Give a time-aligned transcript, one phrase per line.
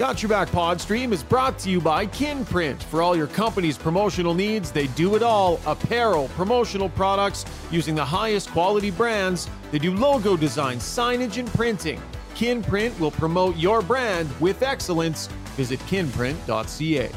[0.00, 2.82] Got Your Back Pod Stream is brought to you by Kinprint.
[2.84, 8.04] For all your company's promotional needs, they do it all apparel, promotional products using the
[8.06, 9.50] highest quality brands.
[9.70, 12.00] They do logo design, signage, and printing.
[12.34, 15.26] Kinprint will promote your brand with excellence.
[15.58, 17.10] Visit kinprint.ca.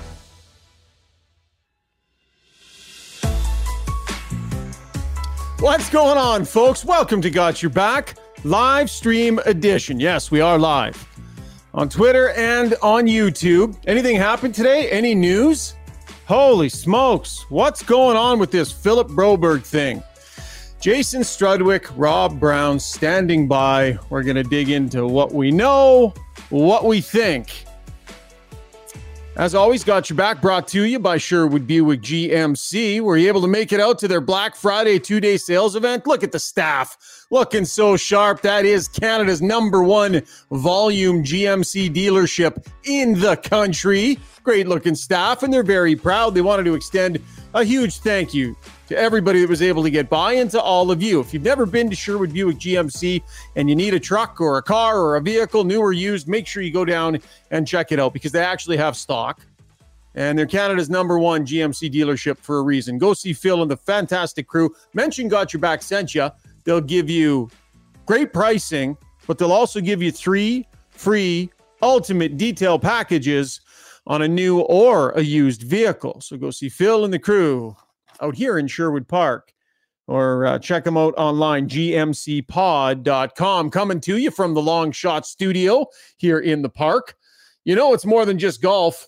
[5.62, 6.84] What's going on, folks?
[6.84, 10.02] Welcome to Got Your Back live stream edition.
[10.02, 11.13] Yes, we are live
[11.74, 13.76] on Twitter and on YouTube.
[13.88, 14.90] Anything happened today?
[14.90, 15.76] Any news?
[16.26, 17.46] Holy smokes.
[17.50, 20.04] What's going on with this Philip Broberg thing?
[20.80, 23.98] Jason Strudwick, Rob Brown standing by.
[24.10, 26.14] We're going to dig into what we know,
[26.50, 27.66] what we think.
[29.36, 33.02] As always, got your back brought to you by Sherwood Buick GMC.
[33.02, 36.06] Were you able to make it out to their Black Friday two day sales event?
[36.06, 38.42] Look at the staff looking so sharp.
[38.42, 44.20] That is Canada's number one volume GMC dealership in the country.
[44.44, 46.36] Great looking staff, and they're very proud.
[46.36, 47.20] They wanted to extend
[47.56, 48.56] a huge thank you
[48.88, 51.20] to everybody that was able to get by and to all of you.
[51.20, 53.22] If you've never been to Sherwood Buick GMC
[53.56, 56.48] and you need a truck or a car or a vehicle, new or used, make
[56.48, 57.20] sure you go down
[57.52, 59.42] and check it out because they actually have stock.
[60.16, 62.98] And they're Canada's number one GMC dealership for a reason.
[62.98, 64.76] Go see Phil and the fantastic crew.
[64.94, 66.30] Mention Got Your Back sent you.
[66.66, 67.50] They'll give you
[68.06, 68.96] great pricing,
[69.26, 71.50] but they'll also give you three free
[71.82, 73.62] ultimate detail packages
[74.06, 76.22] on a new or a used vehicle.
[76.22, 77.76] So go see Phil and the crew
[78.24, 79.54] out here in Sherwood Park
[80.08, 82.50] or uh, check them out online, gmcpod.com.
[83.70, 85.86] Coming to you from the Long Shot Studio
[86.18, 87.16] here in the park.
[87.64, 89.08] You know, it's more than just golf,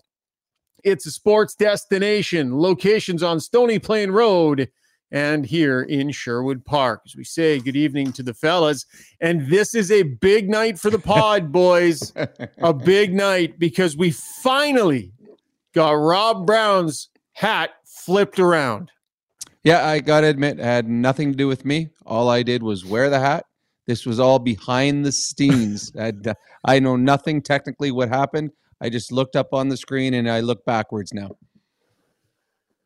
[0.83, 2.57] it's a sports destination.
[2.57, 4.69] Locations on Stony Plain Road
[5.11, 7.02] and here in Sherwood Park.
[7.05, 8.85] As we say, good evening to the fellas.
[9.19, 12.13] And this is a big night for the pod, boys.
[12.59, 15.11] a big night because we finally
[15.73, 18.91] got Rob Brown's hat flipped around.
[19.66, 21.90] Yeah, I got to admit, it had nothing to do with me.
[22.06, 23.45] All I did was wear the hat.
[23.88, 25.91] This was all behind the scenes.
[26.00, 26.13] I,
[26.66, 28.51] I know nothing technically what happened.
[28.79, 31.31] I just looked up on the screen and I look backwards now.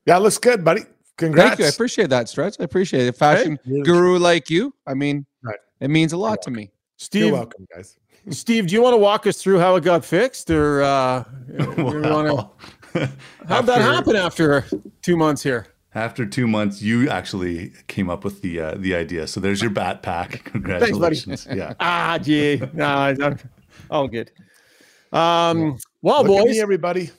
[0.06, 0.84] Yeah, looks good, buddy.
[1.18, 1.50] Congrats.
[1.50, 1.66] Thank you.
[1.66, 2.56] I appreciate that, Stretch.
[2.62, 3.18] I appreciate it.
[3.18, 4.74] Fashion hey, guru like you.
[4.88, 5.60] I mean, right.
[5.82, 6.72] it means a lot to me.
[6.96, 7.98] Steve, You're welcome, guys.
[8.30, 11.26] Steve, do you want to walk us through how it got fixed, or uh,
[11.78, 12.56] well,
[12.94, 13.12] to,
[13.50, 14.66] how'd that happen after
[15.02, 15.68] two months here?
[15.96, 19.26] After two months, you actually came up with the uh, the idea.
[19.26, 20.44] So there's your bat pack.
[20.46, 21.46] Congratulations.
[21.46, 21.74] Thanks, yeah.
[21.80, 22.62] ah, gee.
[22.74, 23.16] No,
[23.92, 24.32] all good.
[25.12, 27.10] Um, well, Look boys, everybody.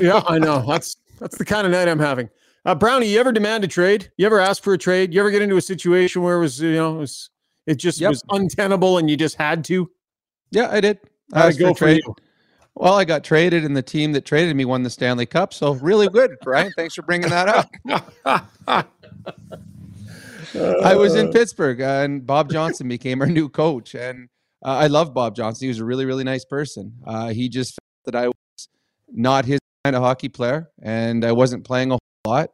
[0.00, 0.64] yeah, I know.
[0.66, 2.30] That's that's the kind of night I'm having.
[2.64, 4.10] Uh, Brownie, you ever demand a trade?
[4.16, 5.12] You ever ask for a trade?
[5.12, 7.30] You ever get into a situation where it was, you know, it, was,
[7.66, 8.10] it just yep.
[8.10, 9.90] was untenable and you just had to?
[10.52, 11.00] Yeah, I did.
[11.32, 12.02] I asked go for trade.
[12.06, 12.14] You?
[12.74, 15.52] Well, I got traded, and the team that traded me won the Stanley Cup.
[15.52, 16.72] So really good, Brian.
[16.76, 17.70] Thanks for bringing that up.
[20.54, 24.28] I was in Pittsburgh, uh, and Bob Johnson became our new coach, and
[24.64, 25.66] uh, I love Bob Johnson.
[25.66, 26.94] He was a really, really nice person.
[27.06, 28.68] Uh, he just felt that I was
[29.10, 32.50] not his kind of hockey player, and I wasn't playing a lot.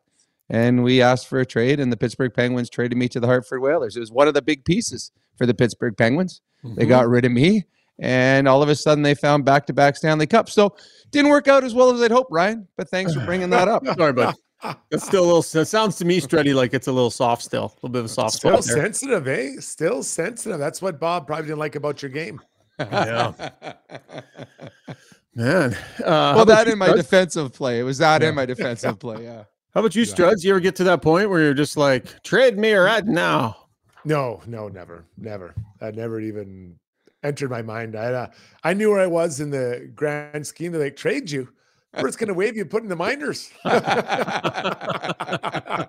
[0.51, 3.61] And we asked for a trade, and the Pittsburgh Penguins traded me to the Hartford
[3.61, 3.97] Whalers.
[3.97, 6.41] It was one of the big pieces for the Pittsburgh Penguins.
[6.65, 6.77] Mm-hmm.
[6.77, 7.65] They got rid of me,
[7.98, 10.53] and all of a sudden they found back-to-back Stanley Cups.
[10.53, 10.76] So
[11.10, 12.66] didn't work out as well as I'd hoped, Ryan.
[12.76, 13.84] But thanks for bringing that up.
[13.97, 14.34] Sorry, bud.
[14.91, 15.60] It's still a little.
[15.60, 17.64] It sounds to me, Stretty, like it's a little soft still.
[17.64, 18.34] A little bit of a soft.
[18.34, 19.53] Still sensitive, eh?
[19.60, 20.59] Still sensitive.
[20.59, 22.41] That's what Bob probably didn't like about your game.
[22.81, 23.32] Yeah.
[25.34, 25.75] Man.
[26.04, 27.78] Uh, well, that in my defensive play.
[27.78, 28.30] It was that yeah.
[28.30, 29.22] in my defensive play.
[29.22, 29.44] Yeah.
[29.72, 30.42] How about you, Struds?
[30.42, 33.56] You ever get to that point where you're just like, trade me or add now?
[34.04, 35.54] No, no, never, never.
[35.80, 36.76] I never even
[37.23, 37.97] entered my mind.
[37.97, 38.27] I, uh,
[38.65, 40.73] I knew where I was in the grand scheme.
[40.73, 41.49] They like trade you.
[41.94, 43.50] We're going to wave you put in the minors.
[43.65, 45.87] uh,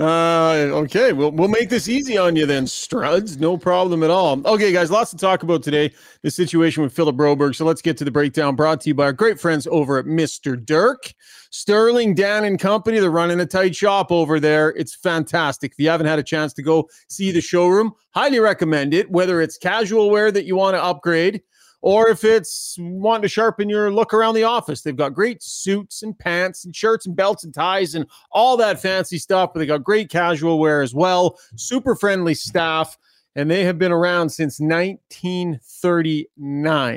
[0.00, 3.40] okay, we'll we'll make this easy on you then, Struds.
[3.40, 4.46] No problem at all.
[4.46, 5.92] Okay, guys, lots to talk about today.
[6.22, 7.56] The situation with Philip Broberg.
[7.56, 8.54] So let's get to the breakdown.
[8.54, 10.64] Brought to you by our great friends over at Mr.
[10.64, 11.12] Dirk.
[11.50, 13.00] Sterling, Dan, and company.
[13.00, 14.70] They're running a tight shop over there.
[14.70, 15.72] It's fantastic.
[15.72, 19.10] If you haven't had a chance to go see the showroom, highly recommend it.
[19.10, 21.42] Whether it's casual wear that you want to upgrade
[21.84, 24.80] or if it's wanting to sharpen your look around the office.
[24.80, 28.80] They've got great suits and pants and shirts and belts and ties and all that
[28.80, 31.38] fancy stuff, but they got great casual wear as well.
[31.56, 32.96] Super friendly staff,
[33.36, 36.96] and they have been around since 1939.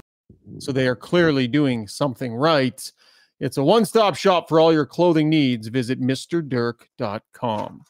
[0.60, 2.89] So they are clearly doing something right.
[3.42, 5.68] It's a one stop shop for all your clothing needs.
[5.68, 7.81] Visit MrDirk.com.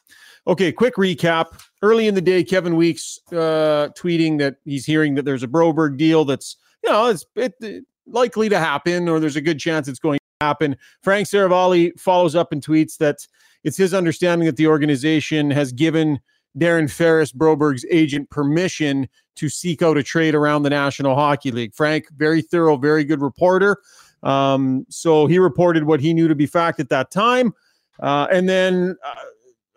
[0.48, 1.62] Okay, quick recap.
[1.80, 5.96] Early in the day, Kevin Weekes uh, tweeting that he's hearing that there's a Broberg
[5.96, 9.88] deal that's you know, it's it, it likely to happen, or there's a good chance
[9.88, 10.76] it's going to happen.
[11.02, 13.26] Frank Seravalli follows up and tweets that
[13.64, 16.20] it's his understanding that the organization has given
[16.56, 21.74] Darren Ferris, Broberg's agent, permission to seek out a trade around the National Hockey League.
[21.74, 23.76] Frank, very thorough, very good reporter.
[24.22, 27.52] Um, so he reported what he knew to be fact at that time.
[28.00, 29.14] Uh, and then uh,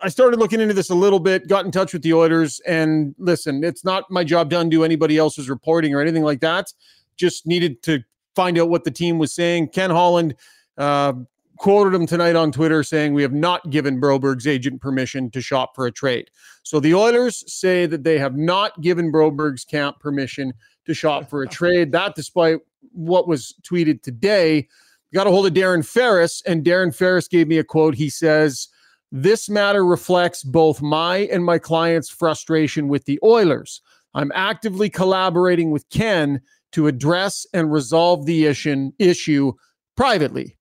[0.03, 3.13] I started looking into this a little bit, got in touch with the Oilers, and
[3.17, 6.73] listen, it's not my job to undo anybody else's reporting or anything like that.
[7.17, 8.03] Just needed to
[8.35, 9.69] find out what the team was saying.
[9.69, 10.35] Ken Holland
[10.77, 11.13] uh,
[11.57, 15.75] quoted him tonight on Twitter saying, We have not given Broberg's agent permission to shop
[15.75, 16.31] for a trade.
[16.63, 20.53] So the Oilers say that they have not given Broberg's camp permission
[20.85, 21.91] to shop for a trade.
[21.91, 22.59] That, despite
[22.93, 24.67] what was tweeted today,
[25.13, 27.93] got a hold of Darren Ferris, and Darren Ferris gave me a quote.
[27.93, 28.69] He says,
[29.11, 33.81] This matter reflects both my and my client's frustration with the Oilers.
[34.13, 36.41] I'm actively collaborating with Ken
[36.71, 39.53] to address and resolve the issue,
[39.97, 40.57] privately.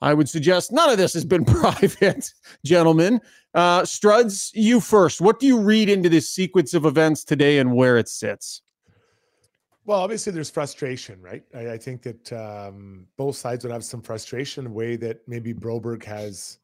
[0.00, 2.32] I would suggest none of this has been private,
[2.64, 3.20] gentlemen.
[3.54, 5.20] Uh, Struds, you first.
[5.20, 8.60] What do you read into this sequence of events today and where it sits?
[9.86, 11.44] Well, obviously, there's frustration, right?
[11.54, 15.54] I, I think that um, both sides would have some frustration, the way that maybe
[15.54, 16.58] Broberg has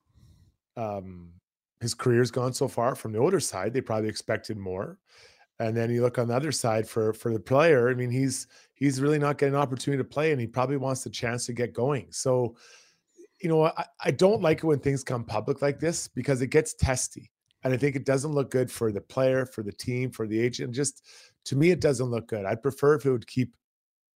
[0.76, 1.32] um,
[1.80, 2.94] his career's gone so far.
[2.94, 4.98] From the older side, they probably expected more.
[5.58, 7.90] And then you look on the other side for for the player.
[7.90, 11.04] I mean, he's he's really not getting an opportunity to play, and he probably wants
[11.04, 12.06] the chance to get going.
[12.10, 12.56] So
[13.40, 16.48] you know, I, I don't like it when things come public like this because it
[16.48, 17.30] gets testy.
[17.62, 20.38] And I think it doesn't look good for the player, for the team, for the
[20.38, 20.74] agent.
[20.74, 21.04] Just
[21.46, 22.44] to me, it doesn't look good.
[22.44, 23.54] I'd prefer if it would keep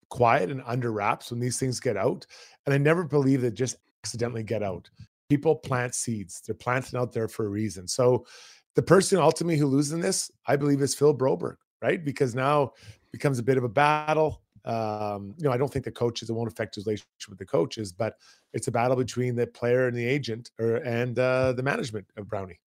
[0.08, 2.26] quiet and under wraps when these things get out.
[2.64, 4.88] And I never believe that just accidentally get out.
[5.29, 7.88] People plant seeds, they're planting out there for a reason.
[7.88, 8.26] So
[8.75, 12.05] the person ultimately who loses in this, I believe, is Phil Broberg, right?
[12.05, 14.43] Because now it becomes a bit of a battle.
[14.65, 17.47] Um, you know, I don't think the coaches, it won't affect his relationship with the
[17.47, 18.15] coaches, but
[18.53, 22.29] it's a battle between the player and the agent or and uh, the management of
[22.29, 22.59] Brownie.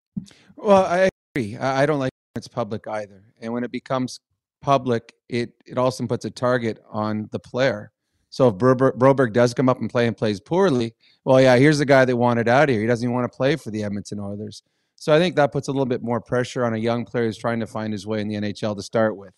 [0.57, 1.57] Well, I agree.
[1.57, 3.23] I don't like it's public either.
[3.41, 4.21] And when it becomes
[4.61, 7.93] public, it it also puts a target on the player.
[8.31, 10.95] So if Broberg, Broberg does come up and play and plays poorly,
[11.25, 12.81] well, yeah, here's the guy that wanted out of here.
[12.81, 14.63] He doesn't even want to play for the Edmonton Oilers.
[14.97, 17.39] So I think that puts a little bit more pressure on a young player who's
[17.39, 19.33] trying to find his way in the NHL to start with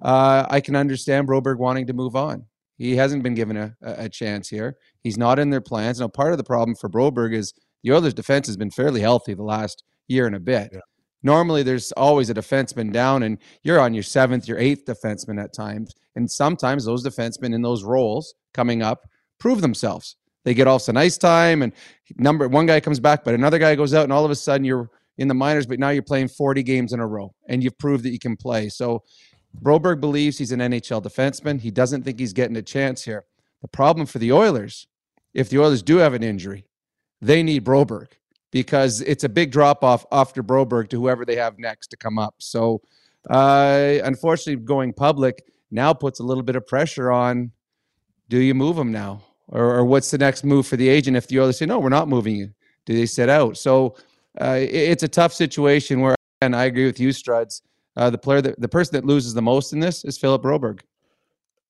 [0.00, 2.46] uh, I can understand Broberg wanting to move on.
[2.78, 4.76] He hasn't been given a, a chance here.
[5.02, 6.00] He's not in their plans.
[6.00, 7.52] Now, part of the problem for Broberg is
[7.82, 10.70] the Oilers' defense has been fairly healthy the last year and a bit.
[10.72, 10.80] Yeah.
[11.22, 15.52] Normally, there's always a defenseman down, and you're on your seventh, your eighth defenseman at
[15.52, 15.94] times.
[16.16, 19.08] And sometimes those defensemen in those roles coming up
[19.38, 20.16] prove themselves.
[20.44, 21.72] They get off some ice time, and
[22.16, 24.64] number one guy comes back, but another guy goes out, and all of a sudden
[24.64, 27.78] you're in the minors, but now you're playing 40 games in a row, and you've
[27.78, 28.68] proved that you can play.
[28.68, 29.04] So
[29.62, 31.60] Broberg believes he's an NHL defenseman.
[31.60, 33.24] He doesn't think he's getting a chance here.
[33.60, 34.88] The problem for the Oilers,
[35.34, 36.66] if the Oilers do have an injury,
[37.20, 38.08] they need Broberg
[38.52, 42.18] because it's a big drop off after Broberg to whoever they have next to come
[42.18, 42.36] up.
[42.38, 42.80] So,
[43.28, 47.50] uh, unfortunately, going public now puts a little bit of pressure on
[48.28, 49.22] do you move them now?
[49.48, 51.88] Or, or what's the next move for the agent if the Oilers say, no, we're
[51.88, 52.50] not moving you?
[52.86, 53.56] Do they sit out?
[53.56, 53.96] So,
[54.40, 57.62] uh, it, it's a tough situation where, and I agree with you, Struds
[57.96, 60.80] uh, the player that the person that loses the most in this is Philip Broberg.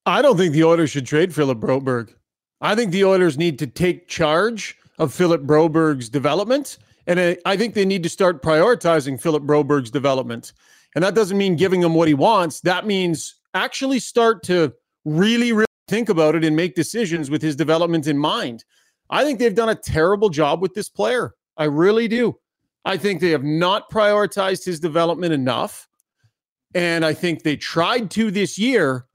[0.06, 2.14] I don't think the Oilers should trade Philip Broberg.
[2.61, 7.75] I think the Oilers need to take charge of Philip Broberg's development, and I think
[7.75, 10.53] they need to start prioritizing Philip Broberg's development.
[10.94, 12.61] And that doesn't mean giving him what he wants.
[12.61, 14.72] That means actually start to
[15.05, 18.65] really, really think about it and make decisions with his development in mind.
[19.11, 21.34] I think they've done a terrible job with this player.
[21.56, 22.39] I really do.
[22.84, 25.89] I think they have not prioritized his development enough.
[26.75, 29.06] And I think they tried to this year,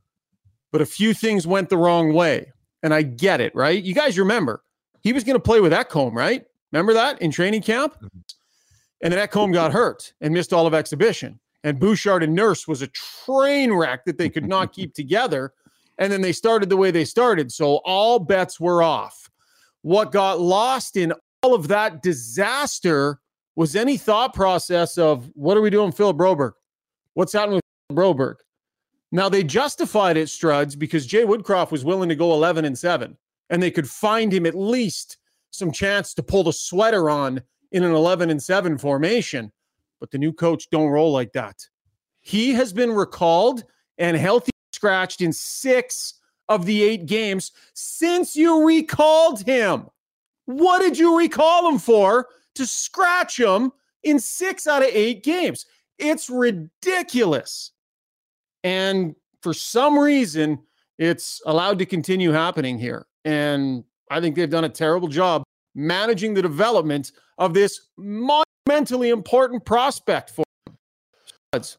[0.71, 2.51] but a few things went the wrong way.
[2.83, 3.81] And I get it, right?
[3.81, 4.61] You guys remember
[5.07, 6.45] he was going to play with Ekholm, right?
[6.73, 7.93] Remember that in training camp?
[7.95, 8.19] Mm-hmm.
[9.01, 11.39] And then Ekholm got hurt and missed all of exhibition.
[11.63, 15.53] And Bouchard and Nurse was a train wreck that they could not keep together.
[15.97, 17.53] And then they started the way they started.
[17.53, 19.29] So all bets were off.
[19.81, 23.21] What got lost in all of that disaster
[23.55, 26.51] was any thought process of what are we doing, Phil Broberg?
[27.13, 28.35] What's happening with Broberg?
[29.13, 33.17] Now they justified it, Struds, because Jay Woodcroft was willing to go 11 and 7,
[33.49, 35.17] and they could find him at least
[35.51, 39.51] some chance to pull the sweater on in an 11 and 7 formation.
[39.99, 41.65] But the new coach don't roll like that.
[42.21, 43.63] He has been recalled
[43.97, 46.15] and healthy scratched in six
[46.49, 49.87] of the eight games since you recalled him.
[50.45, 52.27] What did you recall him for?
[52.55, 53.71] To scratch him
[54.03, 55.65] in six out of eight games.
[55.97, 57.71] It's ridiculous.
[58.63, 60.59] And for some reason,
[60.97, 63.07] it's allowed to continue happening here.
[63.27, 65.43] And I think they've done a terrible job
[65.75, 70.45] managing the development of this monumentally important prospect for
[71.51, 71.77] us.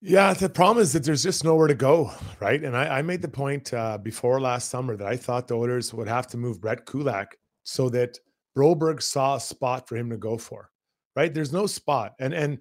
[0.00, 2.10] Yeah, the problem is that there's just nowhere to go,
[2.40, 2.64] right?
[2.64, 5.92] And I, I made the point uh, before last summer that I thought the Oilers
[5.92, 8.18] would have to move Brett Kulak so that
[8.56, 10.70] Broberg saw a spot for him to go for,
[11.14, 11.32] right?
[11.32, 12.58] There's no spot, and and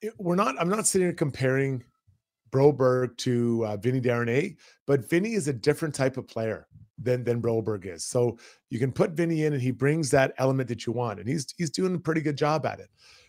[0.00, 0.54] it, we're not.
[0.58, 1.84] I'm not sitting here comparing
[2.50, 6.66] Broberg to uh, Vinny Desharnais, but Vinny is a different type of player
[6.98, 8.04] than than Broberg is.
[8.04, 8.38] So
[8.70, 11.46] you can put Vinny in, and he brings that element that you want, and he's
[11.56, 12.88] he's doing a pretty good job at it.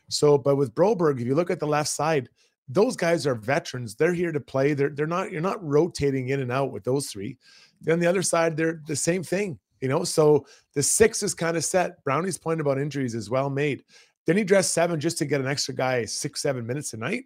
[0.09, 2.29] So, but with Broberg, if you look at the left side,
[2.67, 3.95] those guys are veterans.
[3.95, 4.73] They're here to play.
[4.73, 5.31] They're they're not.
[5.31, 7.37] You're not rotating in and out with those three.
[7.81, 9.59] Then the other side, they're the same thing.
[9.81, 12.03] You know, so the six is kind of set.
[12.03, 13.83] Brownie's point about injuries is well made.
[14.25, 17.25] Then he dressed seven just to get an extra guy six, seven minutes a night.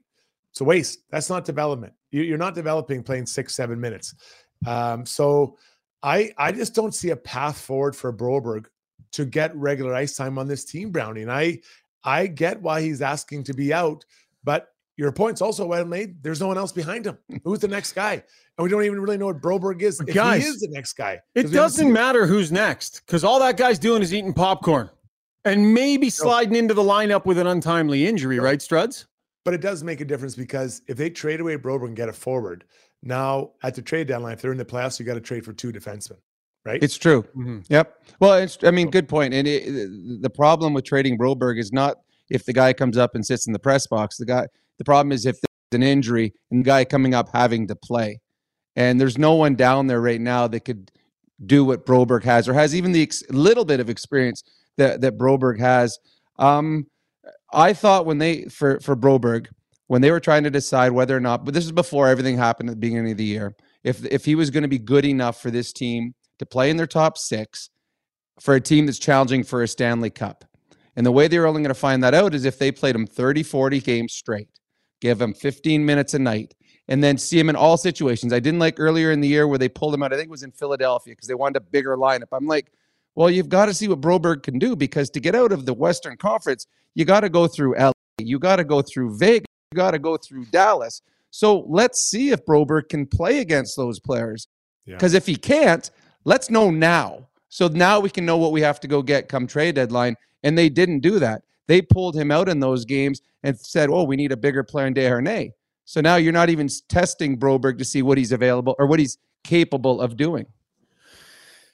[0.51, 0.99] It's a waste.
[1.11, 1.93] That's not development.
[2.11, 4.15] You're not developing playing six, seven minutes.
[4.65, 5.57] Um, so
[6.03, 8.65] I I just don't see a path forward for Broberg
[9.11, 11.21] to get regular ice time on this team, Brownie.
[11.21, 11.59] And I
[12.03, 14.05] I get why he's asking to be out,
[14.43, 16.21] but your point's also well made.
[16.21, 17.17] There's no one else behind him.
[17.29, 17.37] Hmm.
[17.43, 18.13] Who's the next guy?
[18.13, 19.99] And we don't even really know what Broberg is.
[20.01, 21.21] If Guys, he is the next guy.
[21.35, 24.89] It doesn't matter who's next because all that guy's doing is eating popcorn
[25.45, 29.05] and maybe sliding into the lineup with an untimely injury, right, Struds?
[29.45, 32.13] But it does make a difference because if they trade away Broberg and get a
[32.13, 32.65] forward,
[33.01, 35.53] now at the trade deadline, if they're in the playoffs, you got to trade for
[35.53, 36.17] two defensemen,
[36.65, 36.83] right?
[36.83, 37.23] It's true.
[37.35, 37.59] Mm-hmm.
[37.69, 38.03] Yep.
[38.19, 39.33] Well, it's, I mean, good point.
[39.33, 41.97] And it, the problem with trading Broberg is not
[42.29, 44.17] if the guy comes up and sits in the press box.
[44.17, 47.67] The guy, the problem is if there's an injury and the guy coming up having
[47.67, 48.19] to play,
[48.75, 50.91] and there's no one down there right now that could
[51.45, 54.43] do what Broberg has or has even the ex- little bit of experience
[54.77, 55.97] that that Broberg has.
[56.37, 56.87] Um,
[57.51, 59.47] I thought when they for for Broberg
[59.89, 62.69] when they were trying to decide whether or not, but this is before everything happened
[62.69, 63.55] at the beginning of the year.
[63.83, 66.77] If if he was going to be good enough for this team to play in
[66.77, 67.71] their top six,
[68.39, 70.45] for a team that's challenging for a Stanley Cup,
[70.95, 72.95] and the way they were only going to find that out is if they played
[72.95, 74.49] him 30, 40 games straight,
[75.01, 76.53] give him 15 minutes a night,
[76.87, 78.31] and then see him in all situations.
[78.31, 80.13] I didn't like earlier in the year where they pulled him out.
[80.13, 82.27] I think it was in Philadelphia because they wanted a bigger lineup.
[82.31, 82.71] I'm like,
[83.15, 85.73] well, you've got to see what Broberg can do because to get out of the
[85.73, 89.91] Western Conference, you got to go through LA, you got to go through Vegas, got
[89.91, 91.01] to go through Dallas.
[91.31, 94.47] So let's see if Broberg can play against those players.
[94.85, 95.17] Because yeah.
[95.17, 95.89] if he can't,
[96.25, 97.27] let's know now.
[97.49, 100.15] So now we can know what we have to go get come trade deadline.
[100.43, 101.43] And they didn't do that.
[101.67, 104.87] They pulled him out in those games and said, "Oh, we need a bigger player
[104.87, 105.51] in Desharnais."
[105.85, 109.17] So now you're not even testing Broberg to see what he's available or what he's
[109.43, 110.47] capable of doing.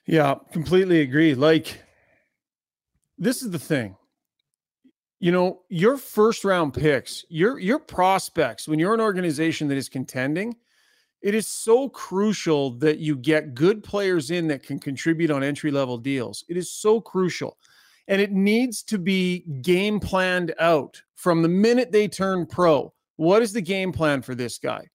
[0.06, 1.34] Yeah, completely agree.
[1.34, 1.82] Like,
[3.18, 3.96] this is the thing.
[5.26, 9.90] You know, your first round picks, your your prospects, when you're an organization that is
[9.90, 10.56] contending,
[11.24, 15.72] it is so crucial that you get good players in that can contribute on entry
[15.72, 16.44] level deals.
[16.48, 17.58] It is so crucial.
[18.08, 22.94] And it needs to be game planned out from the minute they turn pro.
[23.16, 24.88] What is the game plan for this guy?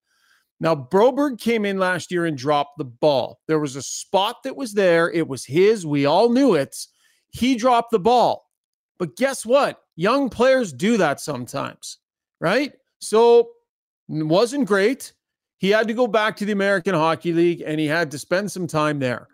[0.60, 3.40] Now, Broberg came in last year and dropped the ball.
[3.48, 5.10] There was a spot that was there.
[5.10, 5.84] It was his.
[5.84, 6.76] We all knew it.
[7.30, 8.46] He dropped the ball.
[8.96, 9.80] But guess what?
[10.00, 11.98] Young players do that sometimes,
[12.40, 12.72] right?
[13.00, 13.50] So,
[14.08, 15.12] wasn't great.
[15.58, 18.50] He had to go back to the American Hockey League and he had to spend
[18.50, 19.28] some time there.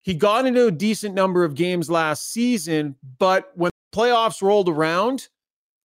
[0.00, 4.70] He got into a decent number of games last season, but when the playoffs rolled
[4.70, 5.28] around,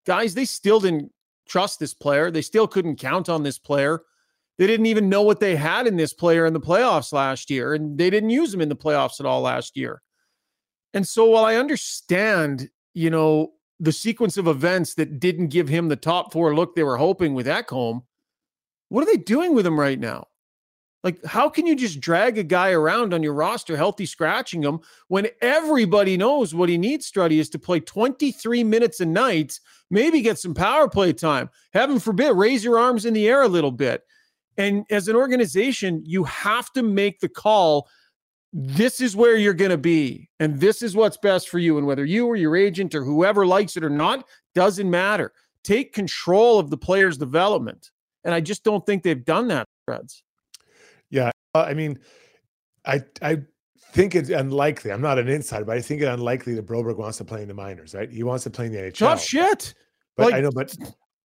[0.06, 1.12] guys, they still didn't
[1.46, 2.32] trust this player.
[2.32, 4.04] They still couldn't count on this player.
[4.58, 7.74] They didn't even know what they had in this player in the playoffs last year,
[7.74, 10.02] and they didn't use him in the playoffs at all last year.
[10.94, 15.88] And so, while I understand, you know, the sequence of events that didn't give him
[15.88, 18.04] the top four look they were hoping with Ekholm,
[18.90, 20.28] what are they doing with him right now?
[21.04, 24.80] Like, how can you just drag a guy around on your roster, healthy scratching him,
[25.08, 29.60] when everybody knows what he needs, Struddy, is to play 23 minutes a night,
[29.92, 31.52] maybe get some power play time.
[31.74, 34.02] Heaven forbid, raise your arms in the air a little bit.
[34.58, 37.88] And as an organization, you have to make the call.
[38.58, 41.78] This is where you're going to be, and this is what's best for you.
[41.78, 45.34] And whether you or your agent or whoever likes it or not doesn't matter.
[45.66, 47.92] Take control of the player's development.
[48.24, 50.24] And I just don't think they've done that, Reds.
[51.10, 51.32] Yeah.
[51.54, 52.00] Uh, I mean,
[52.86, 53.42] I, I,
[53.92, 54.92] think it's unlikely.
[54.92, 57.48] I'm not an insider, but I think it's unlikely that Broberg wants to play in
[57.48, 58.12] the minors, right?
[58.12, 58.98] He wants to play in the NHL.
[58.98, 59.74] Tough shit.
[60.18, 60.76] But like, I know, but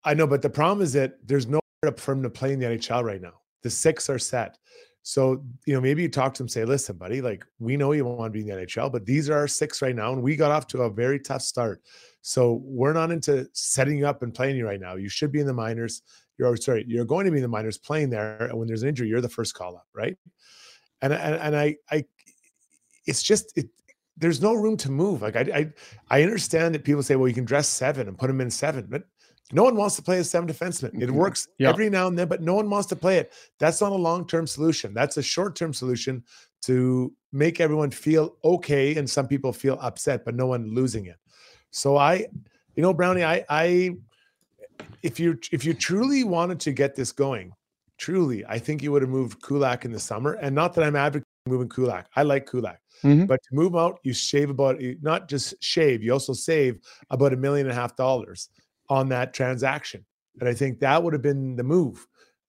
[0.05, 1.61] I know, but the problem is that there's no
[1.97, 3.41] for him to play in the NHL right now.
[3.63, 4.59] The six are set.
[5.03, 8.05] So, you know, maybe you talk to him, say, listen, buddy, like we know you
[8.05, 10.13] want to be in the NHL, but these are our six right now.
[10.13, 11.83] And we got off to a very tough start.
[12.21, 14.97] So we're not into setting you up and playing you right now.
[14.97, 16.03] You should be in the minors.
[16.39, 18.47] You're sorry, you're going to be in the minors playing there.
[18.47, 20.17] And when there's an injury, you're the first call up, right?
[21.03, 22.05] and and, and I I
[23.07, 23.69] it's just it
[24.17, 25.23] there's no room to move.
[25.23, 28.27] Like I, I I understand that people say, well, you can dress seven and put
[28.27, 29.05] them in seven, but
[29.53, 31.01] no one wants to play a seven defenseman.
[31.03, 31.15] It Mhm.
[31.15, 31.69] works Yeah.
[31.71, 33.33] every now and then, but no one wants to play it.
[33.59, 34.95] That's not a long-term solution.
[34.95, 36.25] That's a short-term solution
[36.63, 41.17] to make everyone feel okay and some people feel upset, but no one losing it.
[41.71, 42.27] So I,
[42.77, 43.97] you know, Brownie, I I
[45.03, 47.53] if you if you truly wanted to get this going,
[47.99, 50.33] truly, I think you would have moved Kulak in the summer.
[50.35, 52.07] And not that I'm advocating moving Kulak.
[52.17, 52.81] I like Kulak.
[53.03, 53.27] Mhm.
[53.27, 57.37] But to move out, you shave about not just shave, you also save about a
[57.37, 58.51] million and a half dollars
[58.91, 60.05] on that transaction.
[60.41, 62.07] And I think that would have been the move.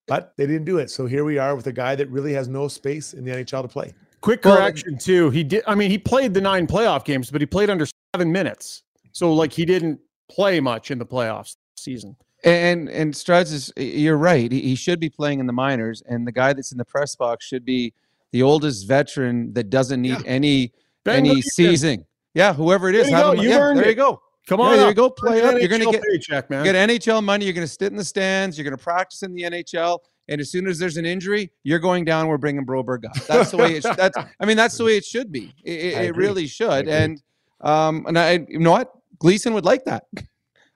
[0.08, 0.90] But they didn't do it.
[0.90, 3.62] So here we are with a guy that really has no space in the NHL
[3.62, 3.94] to play.
[4.20, 5.30] Quick Well- correction too.
[5.30, 5.64] He did.
[5.68, 8.84] I mean, he played the nine playoff games, but he played under seven minutes.
[9.14, 12.16] So like he didn't play much in the playoffs season.
[12.44, 14.52] And and Struds is you're right.
[14.52, 17.16] He, he should be playing in the minors, and the guy that's in the press
[17.16, 17.94] box should be
[18.32, 20.22] the oldest veteran that doesn't need Yeah.
[20.26, 22.06] any Ben any Gleason, seasoning.
[22.34, 23.32] Yeah, whoever it is, There you have go.
[23.34, 23.90] him- You've yeah, earned there it.
[23.90, 24.22] you go.
[24.52, 25.10] Come Yeah, on, there you go.
[25.10, 25.58] Play up.
[25.60, 26.66] You're gonna get paycheck, man.
[26.66, 27.46] get NHL money.
[27.46, 28.58] You're gonna sit in the stands.
[28.58, 30.00] You're gonna practice in the NHL.
[30.28, 32.28] And as soon as there's an injury, you're going down.
[32.28, 33.16] We're bringing Broberg up.
[33.28, 33.84] That's the way it.
[33.96, 34.18] That's.
[34.18, 35.54] I mean, that's the way it should be.
[35.64, 36.26] It, it, I it agree.
[36.28, 36.90] really should.
[36.90, 37.22] And
[37.62, 40.04] um, and I, you know what, Gleason would like that.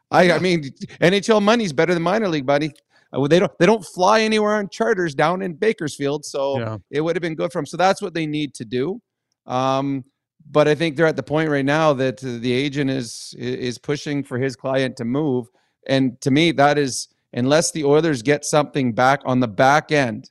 [0.09, 0.63] I, I mean,
[1.01, 2.71] NHL money's better than minor league, buddy.
[3.11, 3.51] Uh, They don't.
[3.59, 6.77] They don't fly anywhere on charters down in Bakersfield, so Yeah.
[6.91, 7.65] it would have been good for them.
[7.65, 9.01] So that's what they need to do.
[9.45, 10.05] Um,
[10.49, 13.77] but I think they're at the point right now that uh, the agent is is
[13.77, 15.47] pushing for his client to move,
[15.87, 20.29] and to me, that is unless the Oilers get something back on the back end,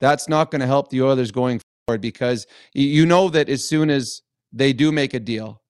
[0.00, 3.90] that's not going to help the Oilers going forward because you know that as soon
[3.90, 5.62] as they do make a deal,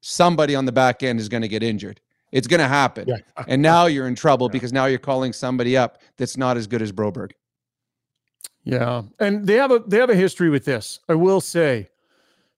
[0.00, 2.00] somebody on the back end is going to get injured.
[2.32, 3.18] It's going to happen, Yeah.
[3.48, 6.82] and now you're in trouble because now you're calling somebody up that's not as good
[6.82, 7.30] as Broberg.
[8.64, 10.98] Yeah, and they have a they have a history with this.
[11.08, 11.88] I will say,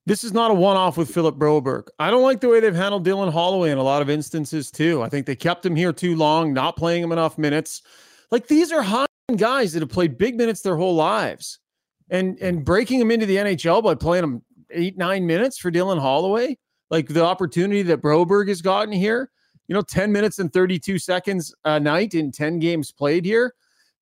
[0.06, 1.88] this is not a one off with Philip Broberg.
[1.98, 5.02] I don't like the way they've handled Dylan Holloway in a lot of instances too.
[5.02, 7.82] I think they kept him here too long, not playing him enough minutes.
[8.30, 11.58] Like these are high guys that have played big minutes their whole lives,
[12.08, 16.00] and and breaking them into the NHL by playing them eight nine minutes for Dylan
[16.00, 16.56] Holloway,
[16.88, 19.30] like the opportunity that Broberg has gotten here.
[19.66, 23.54] You know, ten minutes and thirty two seconds a night in ten games played here.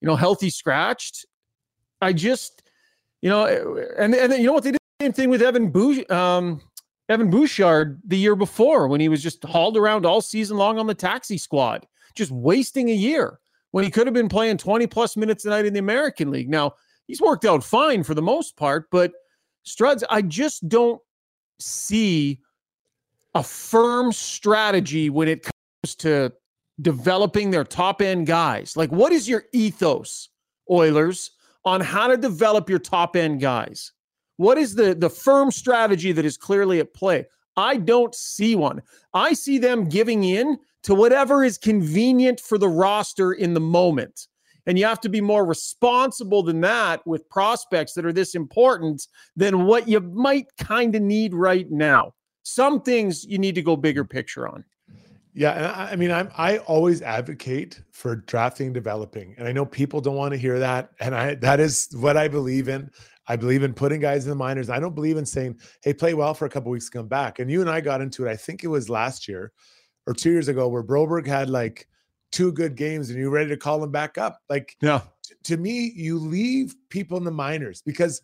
[0.03, 1.25] You know, healthy scratched.
[2.03, 2.63] I just,
[3.23, 3.47] you know,
[3.97, 6.61] and and then, you know what they did same thing with Evan Bouch, um,
[7.09, 10.87] Evan Bouchard the year before when he was just hauled around all season long on
[10.87, 13.41] the taxi squad, just wasting a year
[13.73, 16.49] when he could have been playing 20 plus minutes a night in the American League.
[16.49, 16.75] Now
[17.07, 19.13] he's worked out fine for the most part, but
[19.67, 21.01] Struds, I just don't
[21.59, 22.41] see
[23.35, 26.33] a firm strategy when it comes to
[26.81, 28.77] developing their top end guys.
[28.77, 30.29] Like, what is your ethos,
[30.71, 31.33] Oilers,
[31.65, 33.93] on how to develop your top end guys?
[34.37, 37.27] What is the the firm strategy that is clearly at play?
[37.57, 38.83] I don't see one.
[39.13, 44.27] I see them giving in to whatever is convenient for the roster in the moment.
[44.67, 49.07] And you have to be more responsible than that with prospects that are this important
[49.37, 52.15] than what you might kind of need right now.
[52.43, 54.65] Some things you need to go bigger picture on.
[55.37, 59.67] Yeah, and I, I mean, I'm I always advocate for drafting, developing, and I know
[59.67, 62.89] people don't want to hear that, and I that is what I believe in.
[63.27, 64.69] I believe in putting guys in the minors.
[64.71, 67.51] I don't believe in saying, "Hey, play well for a couple weeks, come back." And
[67.51, 68.31] you and I got into it.
[68.31, 69.53] I think it was last year
[70.07, 71.89] or two years ago, where Broberg had like
[72.33, 74.41] two good games, and you were ready to call him back up.
[74.51, 75.01] Like Yeah.
[75.23, 78.21] t- to me, you leave people in the minors because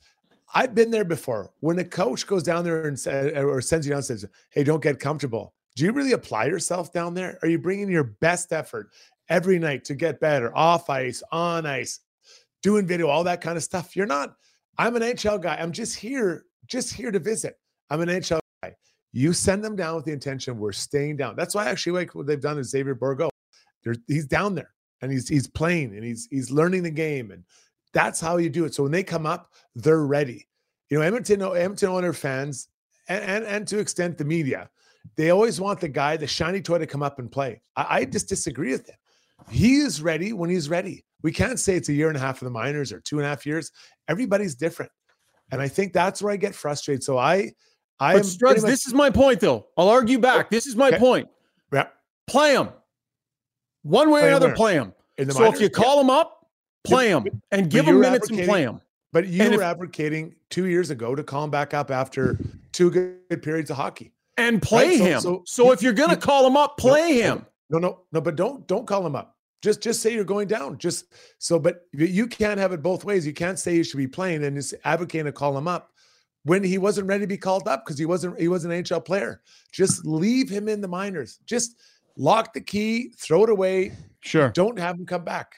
[0.52, 1.52] I've been there before.
[1.60, 2.98] When a coach goes down there and
[3.36, 6.92] or sends you down and says, "Hey, don't get comfortable." Do you really apply yourself
[6.92, 7.38] down there?
[7.42, 8.90] Are you bringing your best effort
[9.28, 12.00] every night to get better, off ice, on ice,
[12.62, 13.94] doing video, all that kind of stuff?
[13.94, 14.34] You're not.
[14.78, 15.56] I'm an NHL guy.
[15.56, 17.58] I'm just here, just here to visit.
[17.90, 18.74] I'm an NHL guy.
[19.12, 21.34] You send them down with the intention we're staying down.
[21.36, 23.30] That's why I actually like what they've done is Xavier Bourgault.
[24.06, 24.70] He's down there
[25.02, 27.42] and he's he's playing and he's he's learning the game and
[27.92, 28.74] that's how you do it.
[28.74, 30.46] So when they come up, they're ready.
[30.90, 32.68] You know, Edmonton, Edmonton owner fans,
[33.08, 34.68] and, and and to extent the media,
[35.16, 37.60] they always want the guy, the shiny toy, to come up and play.
[37.76, 38.96] I, I just disagree with him.
[39.50, 41.04] He is ready when he's ready.
[41.22, 43.26] We can't say it's a year and a half for the minors or two and
[43.26, 43.70] a half years.
[44.08, 44.90] Everybody's different,
[45.52, 47.02] and I think that's where I get frustrated.
[47.02, 47.52] So I,
[47.98, 49.66] I But am Struds, much- this is my point, though.
[49.76, 50.48] I'll argue back.
[50.50, 50.98] This is my Okay.
[50.98, 51.28] point.
[51.72, 51.88] yeah,
[52.26, 52.70] Play them.
[53.82, 54.92] One way or another, play them.
[55.18, 55.68] So if minors, you yeah.
[55.84, 56.46] call them up,
[56.84, 58.80] play them and give them minutes and play them.
[59.12, 62.38] But you And were if- advocating two years ago to call him back up after
[62.72, 64.12] two good periods of hockey.
[64.36, 65.20] And play so- him.
[65.20, 67.46] so So, you- if you're going to call him up, play no, him.
[67.70, 69.36] No, no, no, but don't don't call him up.
[69.62, 70.78] Just just say you're going down.
[70.78, 71.06] Just
[71.38, 73.26] so, but you can't have it both ways.
[73.26, 75.90] You can't say he should be playing and just advocating to call him up
[76.44, 79.04] when he wasn't ready to be called up because he wasn't he was an NHL
[79.04, 79.42] player.
[79.72, 81.40] Just leave him in the minors.
[81.44, 81.76] Just
[82.16, 83.92] lock the key, throw it away.
[84.20, 84.48] Sure.
[84.50, 85.54] Don't have him come back.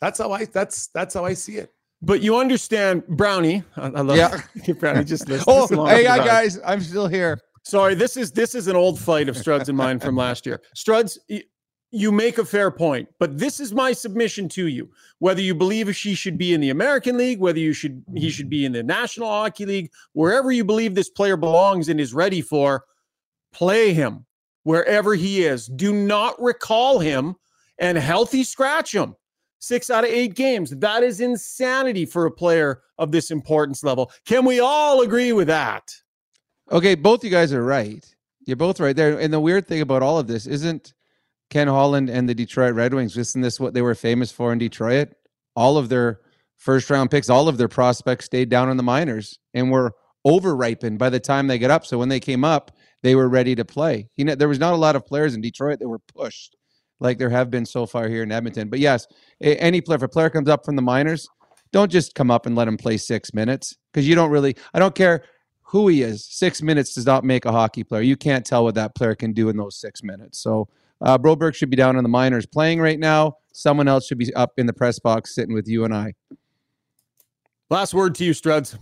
[0.00, 1.70] That's how I that's that's how I see it.
[2.02, 3.62] But you understand, Brownie.
[3.76, 4.40] I, I love Yeah.
[4.78, 5.04] Brownie.
[5.04, 5.44] Just listen.
[5.48, 6.26] Oh, This hey, goodbye.
[6.26, 7.38] guys, I'm still here.
[7.62, 10.60] Sorry, this is this is an old fight of Struds and mine from last year.
[10.76, 11.42] Struds, y-
[11.94, 14.90] you make a fair point, but this is my submission to you.
[15.20, 18.50] Whether you believe she should be in the American League, whether you should he should
[18.50, 22.40] be in the National Hockey League, wherever you believe this player belongs and is ready
[22.40, 22.84] for,
[23.52, 24.26] play him
[24.64, 25.66] wherever he is.
[25.66, 27.36] Do not recall him
[27.78, 29.14] and healthy scratch him.
[29.60, 30.70] Six out of eight games.
[30.70, 34.10] That is insanity for a player of this importance level.
[34.26, 35.94] Can we all agree with that?
[36.72, 38.04] Okay, both you guys are right.
[38.46, 39.18] You're both right there.
[39.18, 40.92] And the weird thing about all of this isn't
[41.50, 43.16] Ken Holland and the Detroit Red Wings.
[43.16, 45.08] Isn't this what they were famous for in Detroit?
[45.56, 46.20] All of their
[46.56, 50.56] first round picks, all of their prospects stayed down in the minors and were over
[50.56, 51.84] ripened by the time they get up.
[51.84, 54.08] So when they came up, they were ready to play.
[54.16, 56.56] You know, there was not a lot of players in Detroit that were pushed
[57.00, 58.68] like there have been so far here in Edmonton.
[58.68, 59.06] But yes,
[59.40, 61.28] any player, if a player comes up from the minors,
[61.72, 64.78] don't just come up and let him play six minutes because you don't really, I
[64.78, 65.24] don't care
[65.62, 66.24] who he is.
[66.24, 68.02] Six minutes does not make a hockey player.
[68.02, 70.38] You can't tell what that player can do in those six minutes.
[70.38, 70.68] So
[71.00, 73.36] uh, Broberg should be down in the minors playing right now.
[73.52, 76.14] Someone else should be up in the press box sitting with you and I.
[77.70, 78.78] Last word to you, Struds.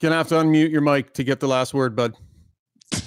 [0.00, 2.14] Gonna have to unmute your mic to get the last word, bud.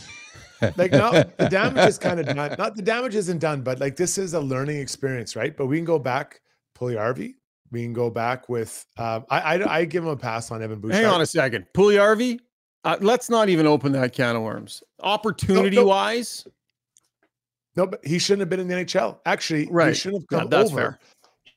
[0.78, 2.56] Like no, the damage is kind of done.
[2.58, 5.56] Not the damage isn't done, but like this is a learning experience, right?
[5.56, 6.39] But we can go back,
[6.80, 7.34] Puljujarvi.
[7.72, 8.86] We can go back with.
[8.98, 11.04] Um, I, I I give him a pass on Evan Bouchard.
[11.04, 11.65] Hang on a second.
[11.74, 12.39] Puljujarvi,
[12.86, 14.82] uh, let's not even open that can of worms.
[15.02, 16.48] Opportunity wise,
[17.76, 19.17] No, but he shouldn't have been in the NHL.
[19.26, 19.89] Actually, right.
[19.89, 20.82] he shouldn't have No, come that's over.
[20.82, 21.00] fair.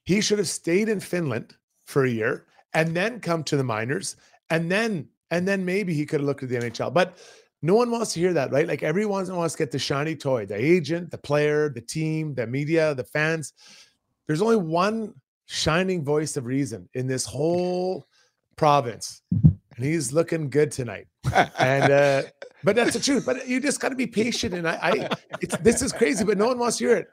[0.04, 1.54] He should have stayed in Finland
[1.86, 4.16] for a year and then come to the minors,
[4.50, 6.92] and then and then maybe he could have looked at the NHL.
[6.92, 7.18] But
[7.60, 8.66] no one wants to hear that, right?
[8.66, 12.46] Like everyone wants to get the shiny toy, the agent, the player, the team, the
[12.46, 13.52] media, the fans.
[14.26, 15.14] There's only one
[15.46, 18.06] shining voice of reason in this whole
[18.56, 19.22] province,
[19.78, 21.06] and he's looking good tonight.
[21.58, 22.22] And uh,
[22.64, 23.24] but that's the truth.
[23.24, 24.54] But you just got to be patient.
[24.54, 25.08] And I, I
[25.40, 27.06] it's this is crazy, but no one wants to hear it.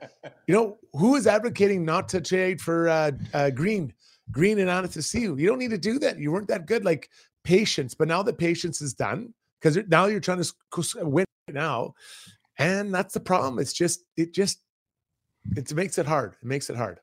[0.47, 3.93] You know who is advocating not to trade for uh, uh, Green,
[4.31, 5.39] Green and Anastasiou?
[5.39, 6.17] You don't need to do that.
[6.17, 6.83] You weren't that good.
[6.83, 7.09] Like
[7.43, 11.93] patience, but now the patience is done because now you're trying to win now,
[12.57, 13.59] and that's the problem.
[13.59, 14.61] It's just it just
[15.55, 16.35] it makes it hard.
[16.41, 16.99] It makes it hard.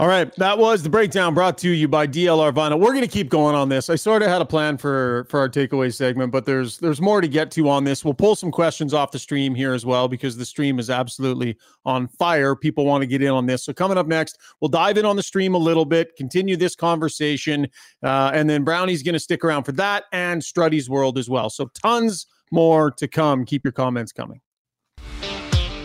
[0.00, 2.78] All right, that was the breakdown brought to you by DLR Vinyl.
[2.78, 3.90] We're going to keep going on this.
[3.90, 7.20] I sort of had a plan for for our takeaway segment, but there's there's more
[7.20, 8.04] to get to on this.
[8.04, 11.56] We'll pull some questions off the stream here as well because the stream is absolutely
[11.84, 12.54] on fire.
[12.54, 13.64] People want to get in on this.
[13.64, 16.76] So coming up next, we'll dive in on the stream a little bit, continue this
[16.76, 17.66] conversation,
[18.04, 21.50] uh, and then Brownie's going to stick around for that and Struddy's World as well.
[21.50, 23.44] So tons more to come.
[23.44, 24.40] Keep your comments coming.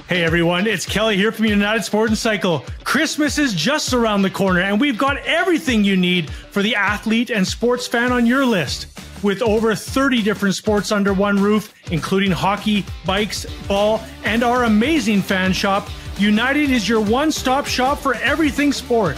[0.10, 2.66] Hey everyone, it's Kelly here from United Sport and Cycle.
[2.84, 7.30] Christmas is just around the corner, and we've got everything you need for the athlete
[7.30, 8.88] and sports fan on your list.
[9.24, 15.22] With over 30 different sports under one roof, including hockey, bikes, ball, and our amazing
[15.22, 15.88] fan shop,
[16.18, 19.18] United is your one stop shop for everything sport.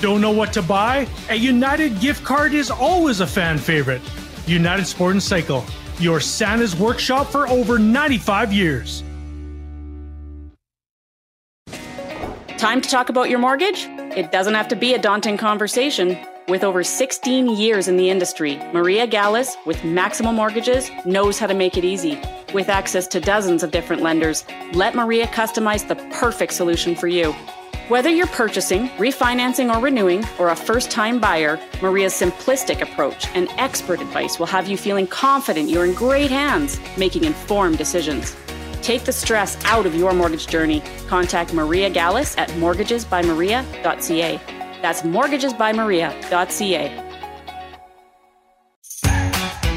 [0.00, 1.06] Don't know what to buy?
[1.28, 4.00] A United gift card is always a fan favorite.
[4.46, 5.66] United Sport and Cycle,
[5.98, 9.04] your Santa's workshop for over 95 years.
[12.64, 13.84] Time to talk about your mortgage?
[14.16, 16.16] It doesn't have to be a daunting conversation.
[16.48, 21.52] With over 16 years in the industry, Maria Gallus with Maximum Mortgages knows how to
[21.52, 22.18] make it easy.
[22.54, 27.32] With access to dozens of different lenders, let Maria customize the perfect solution for you.
[27.88, 33.50] Whether you're purchasing, refinancing, or renewing, or a first time buyer, Maria's simplistic approach and
[33.58, 38.34] expert advice will have you feeling confident you're in great hands, making informed decisions.
[38.84, 40.82] Take the stress out of your mortgage journey.
[41.08, 44.40] Contact Maria Gallus at mortgagesbymaria.ca.
[44.82, 47.00] That's mortgagesbymaria.ca.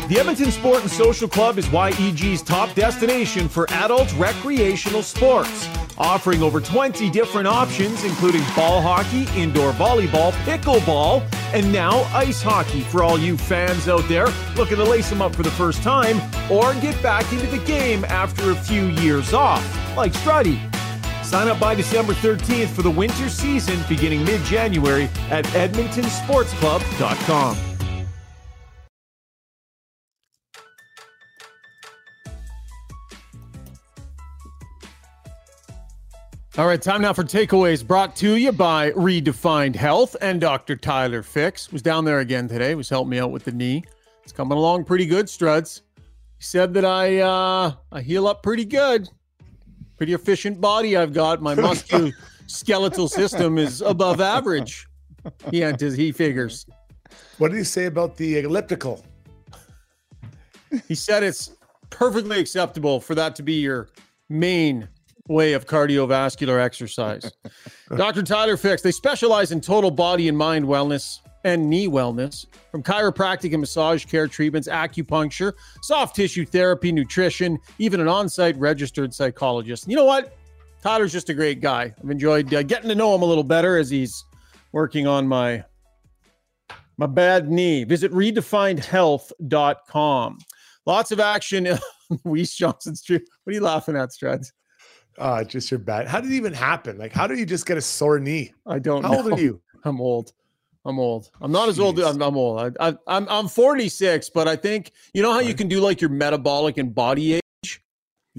[0.10, 6.44] The Edmonton Sport and Social Club is YEG's top destination for adult recreational sports, offering
[6.44, 13.04] over 20 different options, including ball hockey, indoor volleyball, pickleball, and now ice hockey for
[13.04, 16.18] all you fans out there looking to lace them up for the first time
[16.52, 19.64] or get back into the game after a few years off,
[19.96, 20.60] like Struddy.
[21.24, 27.77] Sign up by December 13th for the winter season beginning mid January at EdmontonSportsClub.com.
[36.58, 40.76] All right, time now for takeaways brought to you by Redefined Health and Dr.
[40.76, 41.72] Tyler Fix.
[41.72, 43.84] Was down there again today, was helping me out with the knee.
[44.24, 45.82] It's coming along pretty good, Struds.
[45.96, 49.08] He said that I uh I heal up pretty good.
[49.98, 51.44] Pretty efficient body I've got.
[51.44, 54.88] My musculoskeletal system is above average.
[55.52, 56.66] He enters, he figures.
[57.38, 59.06] What did he say about the elliptical?
[60.88, 61.52] He said it's
[61.92, 63.90] perfectly acceptable for that to be your
[64.28, 64.90] main
[65.28, 67.32] way of cardiovascular exercise.
[67.96, 68.24] Dr.
[68.24, 73.54] Tyler Fix, they specialize in total body and mind wellness and knee wellness from chiropractic
[73.54, 79.88] and massage care treatments, acupuncture, soft tissue therapy, nutrition, even an on site registered psychologist.
[79.88, 80.36] You know what?
[80.82, 81.94] Tyler's just a great guy.
[82.02, 84.26] I've enjoyed uh, getting to know him a little better as he's
[84.72, 85.64] working on my
[86.98, 87.84] my bad knee.
[87.84, 90.38] Visit redefinedhealth.com.
[90.86, 91.78] Lots of action
[92.24, 93.24] Weiss Johnson Street.
[93.44, 94.52] What are you laughing at, Struds?
[95.18, 96.08] Uh, just your bad.
[96.08, 96.98] How did it even happen?
[96.98, 98.54] Like, how do you just get a sore knee?
[98.66, 99.18] I don't How know.
[99.24, 99.62] old are you?
[99.84, 100.34] I'm old.
[100.86, 101.32] I'm old.
[101.42, 102.00] I'm not as old.
[102.00, 102.78] I'm, I'm old.
[102.80, 106.00] I, I, I'm I'm 46, but I think you know how you can do like
[106.00, 107.82] your metabolic and body age.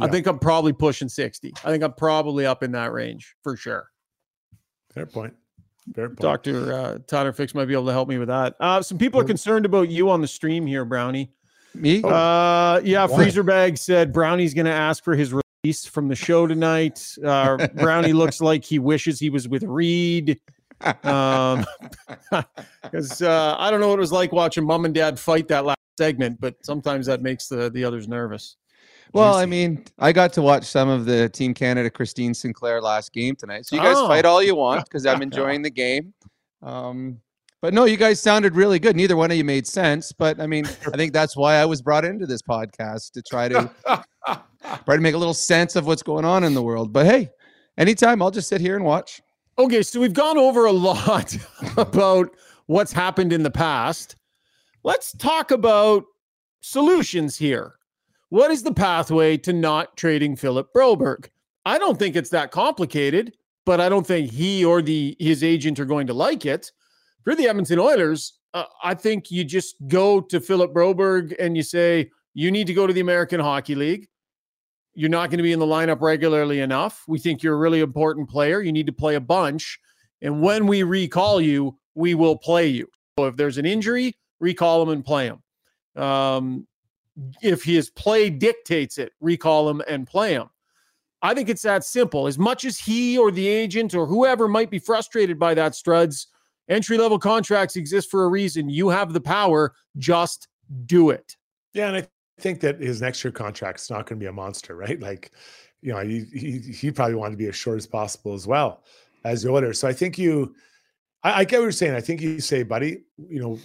[0.00, 1.52] I think I'm probably pushing 60.
[1.64, 3.90] I think I'm probably up in that range for sure.
[4.94, 5.34] Fair point.
[5.94, 6.20] Fair point.
[6.20, 8.54] Doctor uh, Tyler Fix might be able to help me with that.
[8.60, 11.32] Uh, some people are concerned about you on the stream here, Brownie.
[11.74, 12.00] Me?
[12.02, 13.16] Uh, yeah, Why?
[13.16, 17.04] Freezer Bag said Brownie's going to ask for his release from the show tonight.
[17.24, 20.40] Uh, Brownie looks like he wishes he was with Reed.
[21.02, 21.66] Um,
[22.82, 25.64] because uh, I don't know what it was like watching mom and dad fight that
[25.64, 28.56] last segment, but sometimes that makes the the others nervous.
[29.12, 33.12] Well, I mean, I got to watch some of the Team Canada Christine Sinclair last
[33.12, 33.66] game tonight.
[33.66, 34.06] So you guys Oh.
[34.06, 36.12] fight all you want because I'm enjoying the game.
[36.62, 37.18] Um,
[37.60, 38.94] but no, you guys sounded really good.
[38.94, 40.12] Neither one of you made sense.
[40.12, 43.48] But I mean, I think that's why I was brought into this podcast to try
[43.48, 43.70] to
[44.26, 46.92] try to make a little sense of what's going on in the world.
[46.92, 47.30] But hey,
[47.76, 49.20] anytime I'll just sit here and watch.
[49.58, 51.36] Okay, so we've gone over a lot
[51.76, 52.30] about
[52.66, 54.14] what's happened in the past.
[54.84, 56.04] Let's talk about
[56.60, 57.74] solutions here.
[58.28, 61.28] What is the pathway to not trading Philip Broberg?
[61.64, 65.80] I don't think it's that complicated, but I don't think he or the his agent
[65.80, 66.70] are going to like it.
[67.28, 71.62] For the Edmonton Oilers, uh, I think you just go to Philip Broberg and you
[71.62, 74.08] say you need to go to the American Hockey League.
[74.94, 77.04] You're not going to be in the lineup regularly enough.
[77.06, 78.62] We think you're a really important player.
[78.62, 79.78] You need to play a bunch.
[80.22, 82.88] And when we recall you, we will play you.
[83.18, 86.02] So if there's an injury, recall him and play him.
[86.02, 86.66] Um,
[87.42, 90.48] if his play dictates it, recall him and play him.
[91.20, 92.26] I think it's that simple.
[92.26, 96.28] As much as he or the agent or whoever might be frustrated by that, Struds,
[96.68, 98.68] entry level contracts exist for a reason.
[98.68, 99.74] You have the power.
[99.96, 100.48] Just
[100.86, 101.36] do it.
[101.72, 102.06] Yeah, and I
[102.40, 105.00] think that his next year contract's not going to be a monster, right?
[105.00, 105.32] Like,
[105.80, 108.82] you know, he, he he probably wanted to be as short as possible as well
[109.24, 109.78] as the Oilers.
[109.78, 110.54] So I think you,
[111.22, 111.94] I, I get what you're saying.
[111.94, 113.58] I think you say, buddy, you know,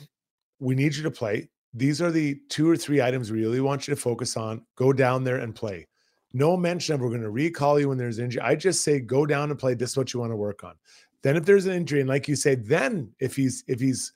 [0.59, 1.49] we need you to play.
[1.73, 4.63] These are the two or three items we really want you to focus on.
[4.75, 5.87] Go down there and play.
[6.33, 8.41] No mention of we're going to recall you when there's injury.
[8.41, 9.73] I just say go down and play.
[9.73, 10.75] This is what you want to work on.
[11.23, 14.11] Then if there's an injury, and like you say, then if he's if he's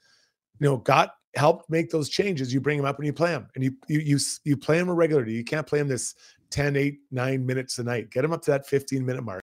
[0.60, 3.48] you know got helped make those changes, you bring him up and you play him,
[3.56, 5.34] and you you you you play him a regularly.
[5.34, 6.15] You can't play him this
[6.52, 8.10] 10, 8, 9 minutes a night.
[8.10, 9.43] Get him up to that 15 minute mark,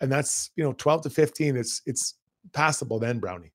[0.00, 1.56] and that's you know 12 to 15.
[1.56, 2.14] It's it's
[2.52, 3.52] passable then, Brownie.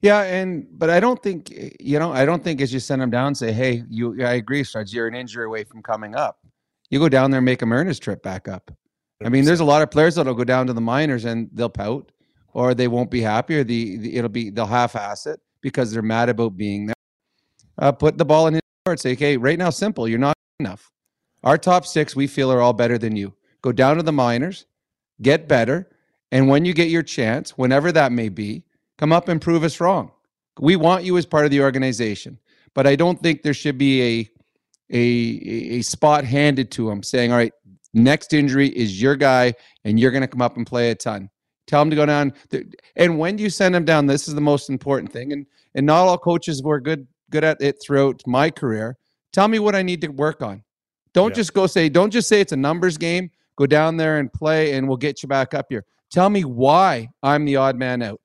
[0.00, 2.12] Yeah, and but I don't think eh, you know.
[2.12, 4.92] I don't think as you send him down say, "Hey, you." I agree, Struds.
[4.92, 6.38] You're an injury away from coming up.
[6.88, 8.70] You go down there and make him earn his trip back up.
[9.24, 11.68] I mean, there's a lot of players that'll go down to the minors and they'll
[11.68, 12.10] pout,
[12.52, 16.02] or they won't be happy, or the, the it'll be they'll half-ass it because they're
[16.02, 16.94] mad about being there.
[17.78, 19.00] Uh, put the ball in his court.
[19.00, 20.08] Say, "Okay, right now, simple.
[20.08, 20.90] You're not enough.
[21.44, 23.34] Our top six, we feel, are all better than you.
[23.62, 24.66] Go down to the minors,
[25.22, 25.90] get better,
[26.32, 28.64] and when you get your chance, whenever that may be,
[28.98, 30.10] come up and prove us wrong.
[30.58, 32.38] We want you as part of the organization,
[32.74, 34.30] but I don't think there should be a
[34.92, 37.52] a a spot handed to him saying, "All right,
[37.94, 41.30] next injury is your guy, and you're going to come up and play a ton."
[41.70, 42.32] Tell them to go down.
[42.96, 45.32] And when you send them down, this is the most important thing.
[45.32, 48.96] And and not all coaches were good good at it throughout my career.
[49.32, 50.64] Tell me what I need to work on.
[51.12, 51.36] Don't Yeah.
[51.36, 51.88] just go say.
[51.88, 53.30] Don't just say it's a numbers game.
[53.54, 55.84] Go down there and play, and we'll get you back up here.
[56.10, 58.20] Tell me why I'm the odd man out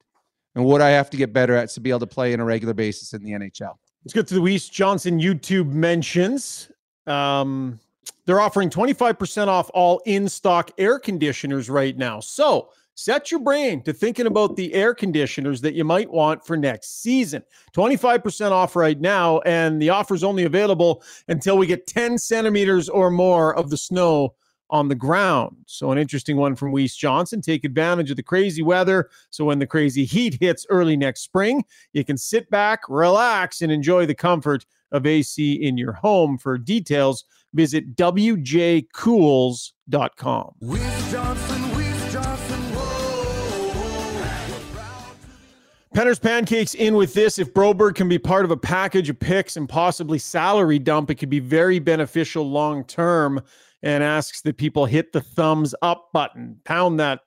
[0.56, 2.46] and what I have to get better at to be able to play on a
[2.46, 3.78] regular basis in the NHL.
[4.04, 6.72] Let's get to the Weiss Johnson YouTube mentions.
[7.06, 7.80] Um,
[8.26, 12.20] they're offering 25% off all in stock air conditioners right now.
[12.22, 16.58] So set your brain to thinking about the air conditioners that you might want for
[16.58, 17.44] next season.
[17.74, 19.40] 25% off right now.
[19.42, 23.78] And the offer is only available until we get 10 centimeters or more of the
[23.78, 24.34] snow
[24.70, 25.58] on the ground.
[25.68, 27.42] So, an interesting one from Weiss Johnson.
[27.42, 29.10] Take advantage of the crazy weather.
[29.30, 33.72] So, when the crazy heat hits early next spring, you can sit back, relax, and
[33.72, 36.40] enjoy the comfort of AC in your home.
[36.40, 40.56] For details, visit wjcools.com.
[40.62, 41.75] Johnson, Johnson,
[45.96, 47.40] Penner's Pancakes in with this.
[47.40, 51.16] If Broberg can be part of a package of picks and possibly salary dump, it
[51.16, 53.42] could be very beneficial long term.
[53.82, 57.22] And asks that people hit the thumbs up button, pound that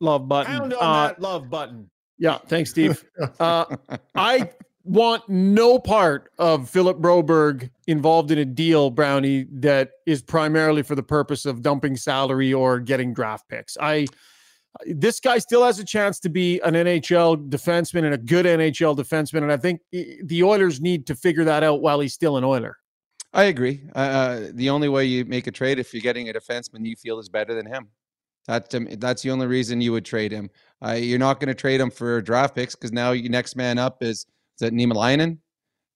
[0.00, 0.56] love button.
[0.56, 1.90] Pound on Uh, that love button.
[2.16, 3.04] Yeah, thanks, Steve.
[3.40, 3.64] uh,
[4.14, 4.50] I
[4.84, 10.94] want no part of Philip Broberg involved in a deal, Brownie, that is primarily for
[10.94, 13.76] the purpose of dumping salary or getting draft picks.
[13.80, 14.06] I
[14.86, 18.96] this guy still has a chance to be an NHL defenseman and a good NHL
[18.96, 22.44] defenseman, and I think the Oilers need to figure that out while he's still an
[22.44, 22.76] Oiler.
[23.34, 23.82] I agree.
[23.94, 27.18] Uh, the only way you make a trade if you're getting a defenseman you feel
[27.18, 27.88] is better than him.
[28.46, 30.50] That um, that's the only reason you would trade him.
[30.84, 33.78] Uh, you're not going to trade him for draft picks because now your next man
[33.78, 34.26] up is
[34.58, 35.38] is it Niemelainen?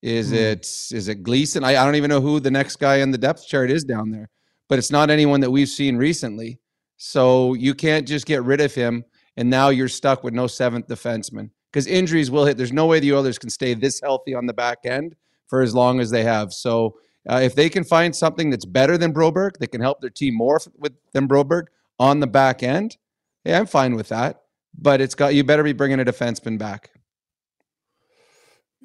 [0.03, 0.37] Is Hmm.
[0.37, 0.61] it
[0.93, 1.65] is it Gleason?
[1.65, 4.11] I, I don't even know who the next guy on the depth chart is down
[4.11, 4.29] there,
[4.69, 6.61] but it's not anyone that we've seen recently.
[6.97, 9.05] So you can't just get rid of him
[9.37, 12.57] and now you're stuck with no seventh defenseman because injuries will hit.
[12.57, 15.15] There's no way the Oilers can stay this healthy on the back end
[15.47, 16.53] for as long as they have.
[16.53, 16.97] So
[17.29, 20.35] uh, if they can find something that's better than Broberg, that can help their team
[20.35, 21.67] more with than Broberg
[21.99, 22.97] on the back end,
[23.45, 24.43] yeah, I'm fine with that.
[24.79, 26.91] But it's got you better be bringing a defenseman back.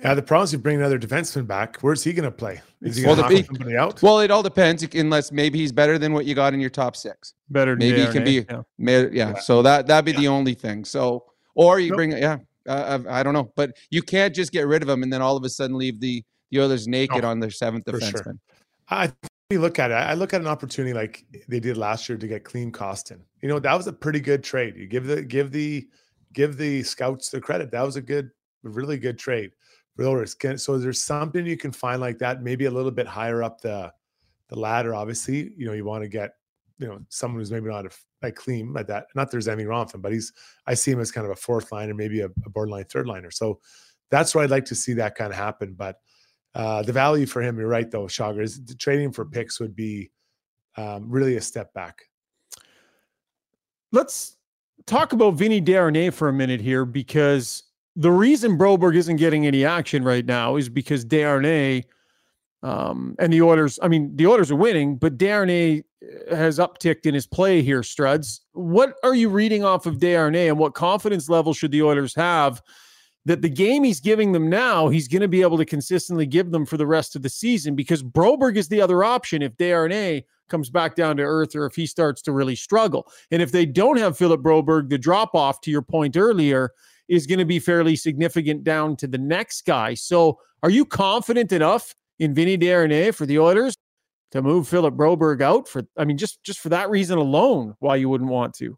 [0.02, 1.78] Yeah, the problem is you bring another defenseman back.
[1.82, 2.62] Where's he going to play?
[2.82, 4.02] Is he Well, going to knock somebody out?
[4.02, 4.84] Well, it all depends.
[4.96, 7.36] Unless maybe he's better than what you got in your top six.
[7.50, 8.64] Better Maybe he can be- yeah.
[8.80, 10.86] May- Yeah, so that that'd be the only thing.
[10.86, 11.98] So, or you Nope.
[11.98, 12.38] bring, yeah,
[12.68, 15.22] uh, I I don't know, but you can't just get rid of him and then
[15.22, 18.36] all of a sudden leave the the Oilers naked No, on their seventh for sure.
[18.90, 19.94] I think look at it.
[19.94, 23.20] I look at an opportunity like they did last year to get Klim Kostin.
[23.42, 24.76] You know, that was a pretty good trade.
[24.76, 25.88] You give the give the
[26.34, 27.70] give the scouts the credit.
[27.72, 28.32] That was a good,
[28.64, 29.52] really good trade
[30.06, 30.34] Oilers.
[30.34, 33.62] Can- So there's something you can find like that, maybe a little bit higher up
[33.62, 33.92] the
[34.50, 34.94] the ladder.
[34.94, 36.32] Obviously, you know, you want to get
[36.80, 37.90] you know someone who's maybe not a,
[38.22, 39.08] like Klim like that.
[39.16, 40.34] Not there's anything wrong with him, but he's
[40.68, 43.32] I see him as kind of a fourth liner, maybe a, a borderline third liner.
[43.32, 43.60] So
[44.10, 45.74] that's where I'd like to see that kind of happen.
[45.74, 45.98] But
[46.54, 49.76] uh, the value for him, you're right though, Shogger, is the trading for picks would
[49.76, 50.12] be
[50.76, 52.04] um, really a step back.
[53.92, 54.38] let's
[54.86, 57.64] talk about Vinny Desharnais for a minute here because
[57.96, 61.84] the reason Broberg isn't getting any action right now is because Desharnais
[62.64, 63.80] um, and the Oilers.
[63.82, 65.84] I mean, the Oilers are winning, but Desharnais
[66.30, 67.82] has upticked in his play here.
[67.82, 72.16] Struds, what are you reading off of Desharnais, and what confidence level should the Oilers
[72.16, 72.62] have?
[73.26, 76.50] That the game he's giving them now, he's going to be able to consistently give
[76.50, 80.24] them for the rest of the season because Broberg is the other option if Desharnais
[80.50, 83.08] comes back down to earth or if he starts to really struggle.
[83.30, 86.72] And if they don't have Philip Broberg, the drop off to your point earlier
[87.08, 89.94] is going to be fairly significant down to the next guy.
[89.94, 93.76] So are you confident enough in Vinny Desharnais for the Oilers
[94.32, 97.96] to move Philip Broberg out for I mean just just for that reason alone why
[97.98, 98.78] you wouldn't want to?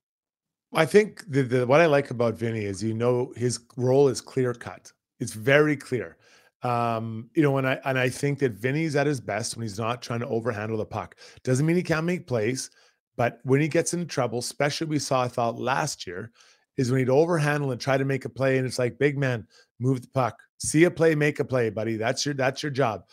[0.74, 4.22] I think the, the what I like about Vinny is you know his role is
[4.22, 4.92] clear cut.
[5.20, 6.18] It's very clear.
[6.64, 9.78] Um, you know, and I and I think that Vinny's at his best when he's
[9.78, 11.16] not trying to overhandle the puck.
[11.44, 12.72] Doesn't mean he can't make plays,
[13.16, 16.32] but when he gets into trouble, especially we saw I thought last year,
[16.78, 19.48] is when he'd overhandle and try to make a play, and it's like, big man,
[19.80, 21.98] move the puck, see a play, make a play, buddy.
[21.98, 23.06] That's your that's your job.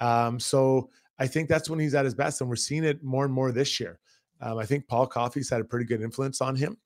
[0.00, 3.24] Um, so I think that's when he's at his best, and we're seeing it more
[3.24, 3.98] and more this year.
[4.40, 6.76] Um, I think Paul Coffey's had a pretty good influence on him.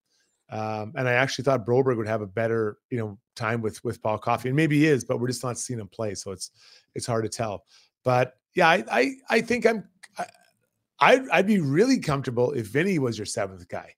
[0.50, 4.02] Um, and I actually thought Broberg would have a better, you know, time with with
[4.02, 6.50] Paul Coffey, and maybe he is, but we're just not seeing him play, so it's
[6.94, 7.64] it's hard to tell.
[8.04, 9.84] But yeah, I I, I think I'm
[10.18, 10.26] I,
[11.00, 13.94] I'd, I'd be really comfortable if Vinny was your seventh guy.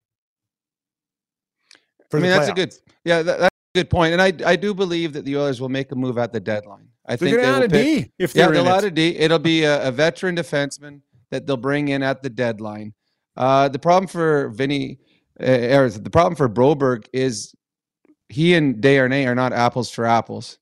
[2.15, 4.13] I mean, that's a good, yeah, that, that's a good point.
[4.13, 6.89] And I, I do believe that the Oilers will make a move at the deadline.
[7.07, 8.73] I They're think going they to add will pick, D if yeah, they're they'll in
[8.73, 8.87] add it.
[8.89, 9.17] a D.
[9.19, 12.95] It'll be a, a veteran defenseman that they'll bring in at the deadline.
[13.37, 14.99] Uh, the problem for Vinny,
[15.41, 17.55] uh, or the problem for Broberg is
[18.29, 20.59] he and Desharnais are not apples for apples.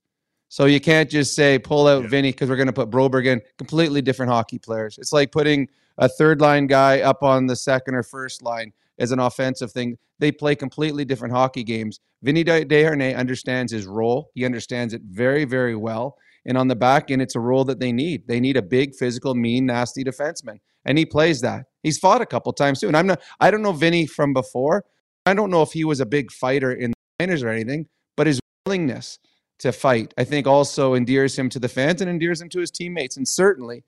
[0.48, 2.08] So you can't just say pull out Yeah.
[2.08, 3.40] Vinny because we're going to put Broberg in.
[3.58, 4.98] Completely different hockey players.
[4.98, 5.68] It's like putting
[5.98, 9.96] a third line guy up on the second or first line as an offensive thing.
[10.18, 11.98] They play completely different hockey games.
[12.22, 14.30] Vinny De- Desharnais understands his role.
[14.34, 16.16] He understands it very, very well.
[16.46, 18.26] And on the back end, it's a role that they need.
[18.28, 21.66] They need a big, physical, mean, nasty defenseman, and he plays that.
[21.82, 22.86] He's fought a couple times too.
[22.86, 23.20] And I'm not.
[23.40, 24.84] I don't know Vinny from before.
[25.26, 26.96] I don't know if he was a big fighter in the
[27.26, 27.86] minors or anything,
[28.16, 29.18] but his willingness
[29.58, 32.70] to fight, I think, also endears him to the fans and endears him to his
[32.70, 33.84] teammates, and certainly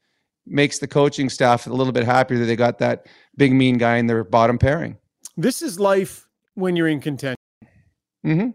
[0.47, 3.07] makes the coaching staff a little bit happier that they got that
[3.37, 4.99] big mean guy in their bottom pairing.
[5.37, 7.37] This is life when you're in contention.
[8.23, 8.51] hmm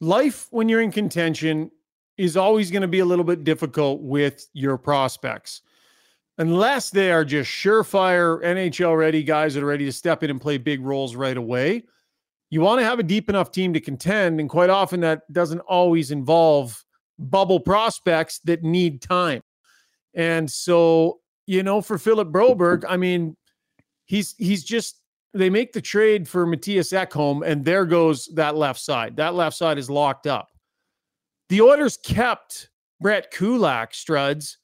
[0.00, 1.70] Life when you're in contention
[2.16, 5.62] is always going to be a little bit difficult with your prospects.
[6.38, 10.40] Unless they are just surefire NHL ready guys that are ready to step in and
[10.40, 11.82] play big roles right away.
[12.50, 14.38] You want to have a deep enough team to contend.
[14.38, 16.84] And quite often that doesn't always involve
[17.18, 19.42] bubble prospects that need time.
[20.14, 23.36] And so, you know, for Philip Broberg, I mean,
[24.06, 25.00] he's he's just
[25.34, 29.16] they make the trade for Mattias Ekholm, and there goes that left side.
[29.16, 30.50] That left side is locked up.
[31.48, 32.70] The Oilers kept
[33.00, 34.56] Brett Kulak Struds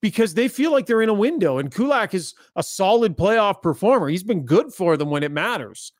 [0.00, 4.08] because they feel like they're in a window, and Kulak is a solid playoff performer.
[4.08, 5.92] He's been good for them when it matters.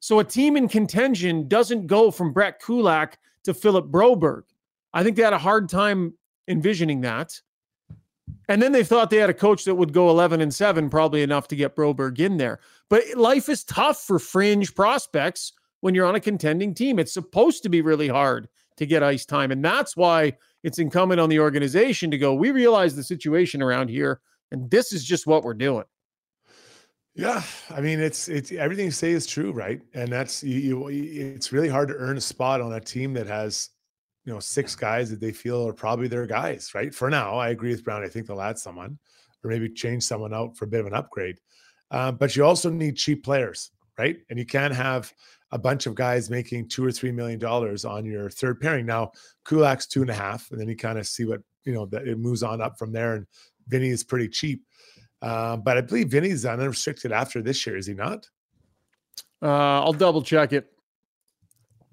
[0.00, 4.42] So a team in contention doesn't go from Brett Kulak to Philip Broberg.
[4.92, 6.14] I think they had a hard time
[6.46, 7.40] envisioning that.
[8.48, 11.22] And then they thought they had a coach that would go 11 and 7, probably
[11.22, 12.60] enough to get Broberg in there.
[12.88, 16.98] But life is tough for fringe prospects when you're on a contending team.
[16.98, 19.50] It's supposed to be really hard to get ice time.
[19.50, 20.32] And that's why
[20.62, 24.20] it's incumbent on the organization to go, we realize the situation around here,
[24.50, 25.84] and this is just what we're doing.
[27.14, 29.80] Yeah, I mean it's it's everything you say is true, right?
[29.92, 31.34] And that's you, you.
[31.34, 33.70] It's really hard to earn a spot on a team that has,
[34.28, 36.94] you know, six guys that they feel are probably their guys, right?
[36.94, 38.04] For now, I agree with Brown.
[38.04, 38.98] I think they'll add someone,
[39.42, 41.40] or maybe change someone out for a bit of an upgrade.
[41.90, 44.18] Uh, but you also need cheap players, right?
[44.28, 45.10] And you can't have
[45.50, 48.84] a bunch of guys making two or three million dollars on your third pairing.
[48.84, 49.12] Now,
[49.46, 52.06] Kulak's two and a half, and then you kind of see what you know that
[52.06, 53.14] it moves on up from there.
[53.14, 53.26] And
[53.68, 54.62] Vinny is pretty cheap.
[55.22, 58.28] Uh, but I believe Vinny's unrestricted after this year, is he not?
[59.40, 60.70] Uh, I'll double check it.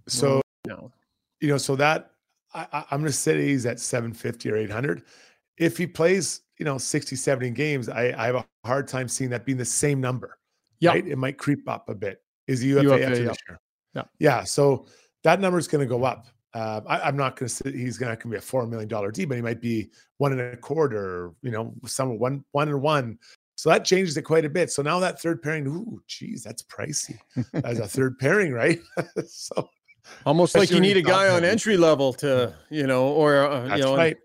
[0.10, 0.92] So No.
[1.40, 2.12] you know, so that
[2.56, 5.04] I, I- I'm going to say he's at 750 or 800.
[5.58, 9.30] If he plays, you know, 60, 70 games, I, I have a hard time seeing
[9.30, 10.38] that being the same number.
[10.80, 10.92] Yeah.
[10.92, 11.08] Right?
[11.08, 12.22] It might creep up a bit.
[12.48, 13.28] Is the UFA, UFA, after yeah.
[13.28, 13.60] this year?
[13.94, 14.04] Yeah.
[14.20, 14.44] Yeah.
[14.44, 14.88] So
[15.24, 16.28] that number is going to go up.
[16.54, 19.26] Uh, I, I'm not going to say he's going to be a $4 million D,
[19.26, 23.20] but he might be one and a quarter, you know, some one, one and one.
[23.58, 24.72] So that changes it quite a bit.
[24.72, 27.18] So now that third pairing, ooh, geez, that's pricey
[27.64, 28.80] as a third pairing, right?
[29.28, 29.70] so
[30.26, 33.78] Almost like you need a guy on entry level to, you know, or, uh, that's
[33.80, 34.18] you know, right.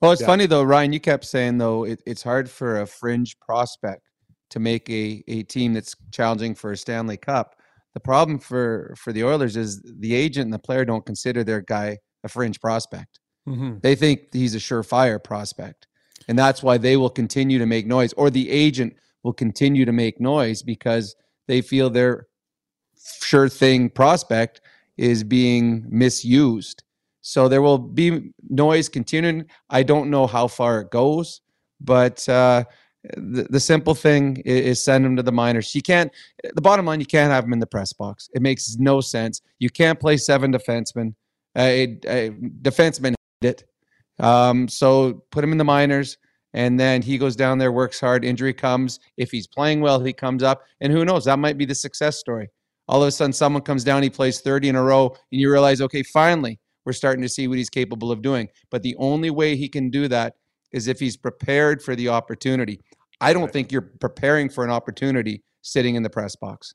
[0.00, 0.26] Well, it's Yeah.
[0.26, 0.92] funny though, Ryan.
[0.92, 4.02] You kept saying though it, it's hard for a fringe prospect
[4.50, 7.54] to make a a team that's challenging for a Stanley Cup.
[7.94, 11.60] The problem for for the Oilers is the agent and the player don't consider their
[11.60, 13.20] guy a fringe prospect.
[13.48, 13.80] Mhm.
[13.82, 15.86] They think he's a surefire prospect,
[16.26, 19.92] and that's why they will continue to make noise, or the agent will continue to
[19.92, 21.14] make noise because
[21.46, 22.26] they feel their
[23.22, 24.60] sure thing prospect
[24.96, 26.82] is being misused.
[27.22, 29.46] So there will be noise continuing.
[29.70, 31.40] I don't know how far it goes,
[31.80, 32.64] but uh,
[33.16, 35.74] the, the simple thing is, is send them to the minors.
[35.74, 36.10] You can't.
[36.42, 38.28] The bottom line, you can't have them in the press box.
[38.34, 39.40] It makes no sense.
[39.58, 41.14] You can't play seven defensemen.
[41.56, 41.98] A,
[42.62, 43.64] defenseman hate it.
[44.18, 46.18] Um, so put him in the minors,
[46.54, 48.24] and then he goes down there, works hard.
[48.24, 49.00] Injury comes.
[49.16, 51.24] If he's playing well, he comes up, and who knows?
[51.24, 52.48] That might be the success story.
[52.92, 55.50] All of a sudden, someone comes down, he plays 30 in a row, and you
[55.50, 58.48] realize, okay, finally, we're starting to see what he's capable of doing.
[58.70, 60.34] But the only way he can do that
[60.72, 62.80] is if he's prepared for the opportunity.
[63.18, 63.52] I don't Right.
[63.54, 66.74] think you're preparing for an opportunity sitting in the press box.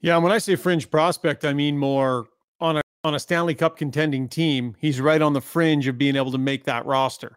[0.00, 2.26] Yeah, when I say fringe prospect, I mean more
[2.58, 4.74] on a on a Stanley Cup contending team.
[4.80, 7.36] He's right on the fringe of being able to make that roster.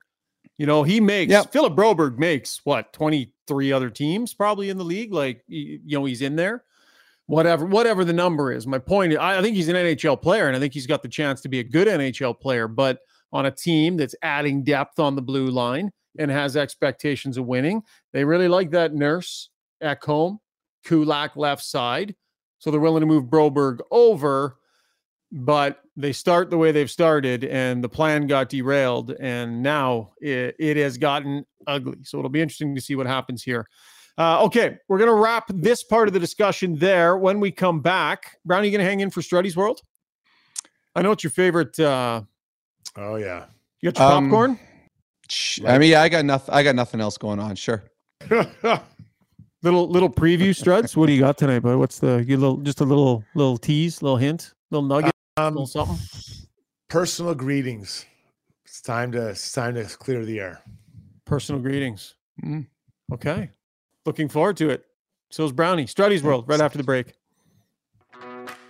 [0.57, 1.51] You know, he makes Yep.
[1.51, 5.13] Philip Broberg makes what twenty three other teams probably in the league.
[5.13, 6.63] Like you know, he's in there.
[7.31, 8.67] Whatever, whatever the number is.
[8.67, 11.07] My point, I I think he's an NHL player, and I think he's got the
[11.07, 12.67] chance to be a good NHL player.
[12.67, 12.99] But
[13.31, 17.83] on a team that's adding depth on the blue line and has expectations of winning,
[18.11, 20.39] they really like that nurse at home,
[20.83, 22.15] Kulak left side.
[22.59, 24.57] So they're willing to move Broberg over,
[25.31, 30.57] but they start the way they've started, and the plan got derailed, and now it,
[30.59, 31.99] it has gotten ugly.
[32.03, 33.67] So it'll be interesting to see what happens here.
[34.21, 37.17] Uh, okay, we're gonna wrap this part of the discussion there.
[37.17, 39.81] When we come back, Brownie, you gonna hang in for Struddy's World?
[40.95, 41.79] I know it's your favorite.
[41.79, 42.21] Uh,
[42.95, 43.45] Oh yeah.
[43.81, 44.59] you got your Um, popcorn.
[45.27, 46.53] Sh- I mean, yeah, I got nothing.
[46.53, 47.55] I got nothing else going on.
[47.55, 47.83] Sure.
[49.63, 50.95] Little little preview, Struds.
[50.95, 51.77] What do you got tonight, bud?
[51.77, 55.65] What's the you little just a little little tease, little hint, little nugget, um, little
[55.65, 55.97] something?
[56.89, 58.05] personal greetings.
[58.65, 60.61] It's time to it's time to clear the air.
[61.25, 62.15] Personal greetings.
[62.43, 62.67] Mm.
[63.13, 63.49] Okay.
[64.05, 64.85] Looking forward to it.
[65.29, 65.87] So's Brownie.
[65.87, 67.13] Struddy's World right after the break.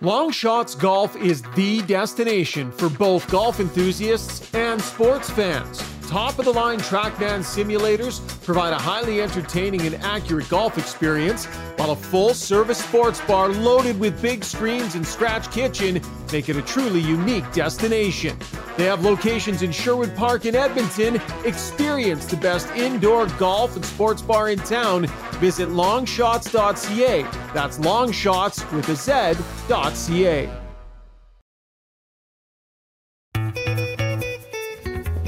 [0.00, 5.82] Long Shots Golf is the destination for both golf enthusiasts and sports fans.
[6.12, 11.46] Top of the line Trackman simulators provide a highly entertaining and accurate golf experience,
[11.76, 16.56] while a full service sports bar loaded with big screens and scratch kitchen make it
[16.56, 18.38] a truly unique destination.
[18.76, 21.18] They have locations in Sherwood Park and Edmonton.
[21.46, 25.06] Experience the best indoor golf and sports bar in town.
[25.40, 27.22] Visit longshots.ca.
[27.54, 30.61] That's longshots with a Z.ca.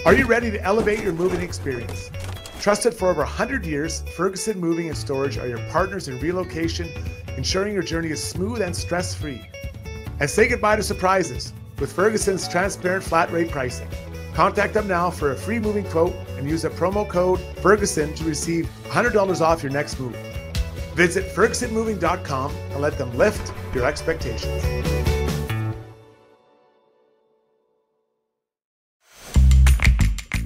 [0.04, 2.10] Are you ready to elevate your moving experience?
[2.60, 6.90] Trusted for over 100 years, Ferguson Moving and Storage are your partners in relocation,
[7.38, 9.48] ensuring your journey is smooth and stress free.
[10.20, 13.88] And say goodbye to surprises with Ferguson's transparent flat rate pricing.
[14.34, 18.24] Contact them now for a free moving quote and use a promo code Ferguson to
[18.24, 20.16] receive $100 off your next move.
[20.94, 25.13] Visit FergusonMoving.com and let them lift your expectations.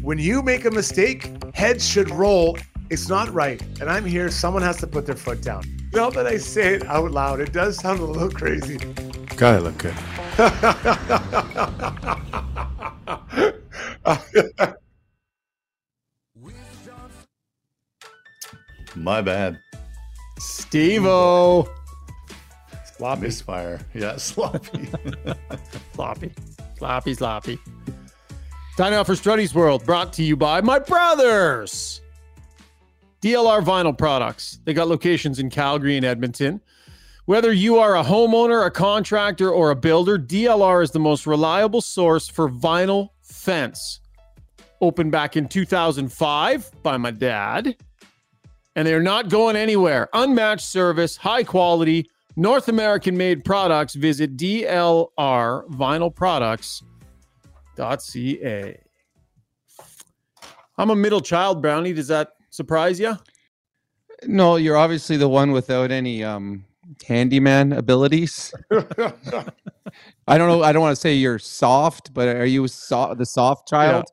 [0.08, 2.56] When you make a mistake, heads should roll.
[2.88, 3.60] It's not right.
[3.78, 5.64] And I'm here, someone has to put their foot down.
[5.92, 8.78] Now that I say it out loud, it does sound a little crazy.
[9.36, 9.94] God, I look good.
[18.96, 19.60] My bad.
[20.38, 21.68] Steve-O.
[22.96, 23.20] Sloppy.
[23.20, 23.78] Misfire.
[23.92, 24.88] Yeah, sloppy.
[25.92, 26.32] Sloppy.
[26.78, 27.58] Sloppy, sloppy.
[28.78, 32.00] Time now for Struddy's World, brought to you by my brothers.
[33.20, 34.60] DLR Vinyl Products.
[34.64, 36.60] They got locations in Calgary and Edmonton.
[37.24, 41.80] Whether you are a homeowner, a contractor, or a builder, DLR is the most reliable
[41.80, 43.98] source for vinyl fence.
[44.80, 47.74] Opened back in 2005 by my dad.
[48.76, 50.08] And they're not going anywhere.
[50.12, 53.94] Unmatched service, high quality, North American made products.
[53.94, 54.36] Visit
[57.78, 58.80] DLRvinylproducts.ca.
[60.76, 61.92] I'm a middle child, Brownie.
[61.92, 63.16] Does that surprise you?
[64.24, 66.64] No, you're obviously the one without any um
[67.06, 68.52] handyman abilities.
[70.26, 70.62] I don't know.
[70.62, 74.04] I don't want to say you're soft, but are you so- the soft child?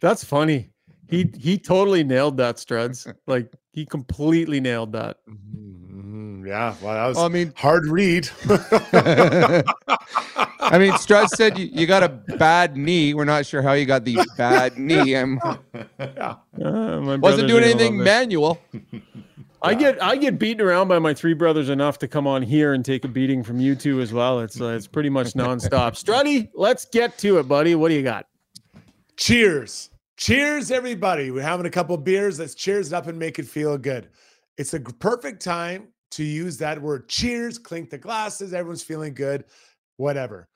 [0.00, 0.70] That's funny.
[1.08, 3.12] He he totally nailed that, Struds.
[3.26, 5.18] like he completely nailed that.
[5.28, 5.65] Mhm,
[6.46, 8.28] yeah, well, that was Well, I mean, hard read.
[10.58, 13.14] I mean, Strut said you, you got a bad knee.
[13.14, 15.14] We're not sure how you got the bad knee.
[15.14, 16.36] I'm, Uh,
[17.20, 18.10] wasn't doing anything love it.
[18.10, 18.58] manual.
[19.62, 22.74] I get I get beaten around by my three brothers enough to come on here
[22.74, 24.40] and take a beating from you two as well.
[24.40, 25.92] It's uh, it's pretty much nonstop.
[26.00, 27.74] Struddy, let's get to it, buddy.
[27.74, 28.26] What do you got?
[29.16, 29.90] cheers.
[30.18, 31.30] Cheers, everybody.
[31.30, 32.38] We're having a couple beers.
[32.38, 34.08] Let's cheers it up and make it feel good.
[34.58, 38.54] It's a perfect time to use that word cheers, clink the glasses.
[38.54, 39.44] Everyone's feeling good,
[39.96, 40.48] whatever.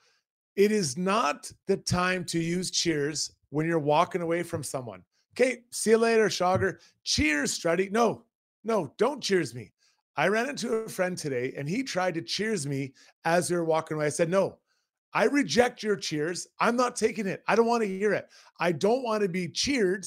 [0.57, 5.03] It is not the time to use cheers when you're walking away from someone.
[5.35, 6.79] Okay, see you later, Shogger.
[7.05, 7.91] Cheers, Struddy.
[7.91, 8.25] No,
[8.65, 9.73] no, don't cheers me.
[10.17, 12.93] I ran into a friend today and he tried to cheers me
[13.25, 14.07] as we were walking away.
[14.07, 14.59] I said, no,
[15.15, 16.47] I reject your cheers.
[16.59, 17.43] I'm not taking it.
[17.49, 18.29] I don't want to hear it.
[18.59, 20.07] I don't want to be cheered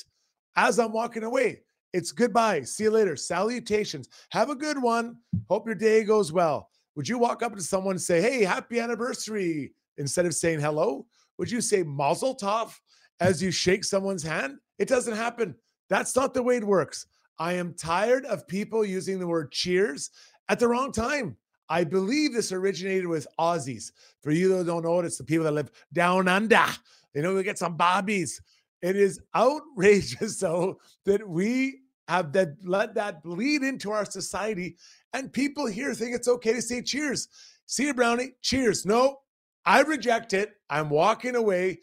[0.55, 1.61] as I'm walking away.
[1.93, 2.63] It's goodbye.
[2.63, 3.15] See you later.
[3.15, 4.09] Salutations.
[4.31, 5.17] Have a good one.
[5.47, 6.69] Hope your day goes well.
[6.95, 9.73] Would you walk up to someone and say, Hey, happy anniversary?
[9.97, 11.05] Instead of saying hello,
[11.37, 12.73] would you say Mazel Tov
[13.19, 14.57] as you shake someone's hand?
[14.79, 15.55] It doesn't happen.
[15.87, 17.05] That's not the way it works.
[17.37, 20.09] I am tired of people using the word cheers
[20.49, 21.37] at the wrong time.
[21.69, 23.91] I believe this originated with Aussies.
[24.21, 26.65] For you that don't know it, it's the people that live down under.
[27.13, 28.41] They know we get some bobbies.
[28.81, 34.77] It is outrageous, though, that we have that let that bleed into our society,
[35.13, 37.27] and people here think it's okay to say cheers.
[37.65, 38.33] See you, Brownie.
[38.41, 38.85] Cheers.
[38.85, 39.19] No,
[39.65, 40.53] I reject it.
[40.69, 41.79] I'm walking away.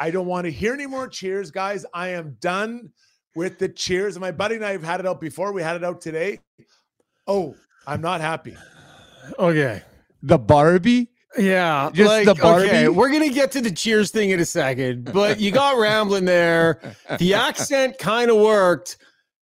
[0.00, 1.84] I don't want to hear any more cheers, guys.
[1.92, 2.90] I am done
[3.34, 4.14] with the cheers.
[4.14, 5.52] And my buddy and I have had it out before.
[5.52, 6.40] We had it out today.
[7.26, 7.56] Oh,
[7.86, 8.56] I'm not happy.
[9.38, 9.82] Okay.
[10.22, 11.10] The Barbie?
[11.36, 12.68] Yeah, Just like, the Barbie?
[12.68, 16.24] Okay, we're gonna get to the Cheers thing in a second, but you got rambling
[16.24, 16.80] there.
[17.18, 18.96] The accent kind of worked.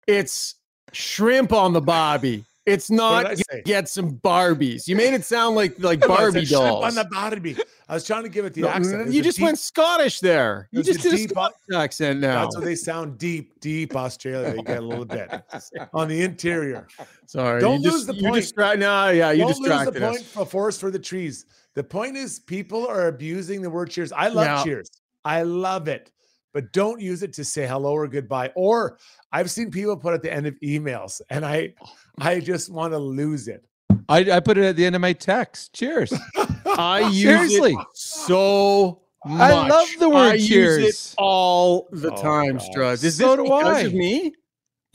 [0.09, 0.55] It's
[0.93, 2.45] shrimp on the Bobby.
[2.65, 3.61] It's not did I you say?
[3.65, 4.87] get some Barbies.
[4.87, 6.85] You made it sound like like No, I said Barbie shrimp dolls.
[6.85, 7.57] on the Barbie.
[7.87, 9.01] I was trying to give it the No, accent.
[9.07, 10.67] It's you just deep- went Scottish there.
[10.71, 12.41] You There's a just did a Scottish accent now.
[12.43, 14.53] That's what they sound deep, deep Australia.
[14.55, 15.31] You get a little bit
[15.95, 16.87] on the interior.
[17.25, 18.35] Sorry, Don't lose just, the point.
[18.43, 20.23] Distra- no, yeah, you Don't lose the distracted point us.
[20.27, 21.45] for forest for the trees.
[21.73, 24.11] The point is, people are abusing the word cheers.
[24.11, 24.91] I love cheers.
[25.25, 26.11] I love it,
[26.53, 28.51] but don't use it to say hello or goodbye.
[28.55, 28.97] Or
[29.31, 31.89] I've seen people put at the end of emails, and I, oh
[32.19, 33.63] I just want to lose it.
[34.07, 35.73] I, I put it at the end of my text.
[35.73, 36.13] Cheers.
[36.65, 37.73] I use Seriously.
[37.73, 40.77] it so I love the word I use cheers.
[41.11, 42.67] it all the Oh, time, God.
[42.71, 43.03] Struds.
[43.03, 43.79] Is So this do because I.
[43.81, 44.33] of me?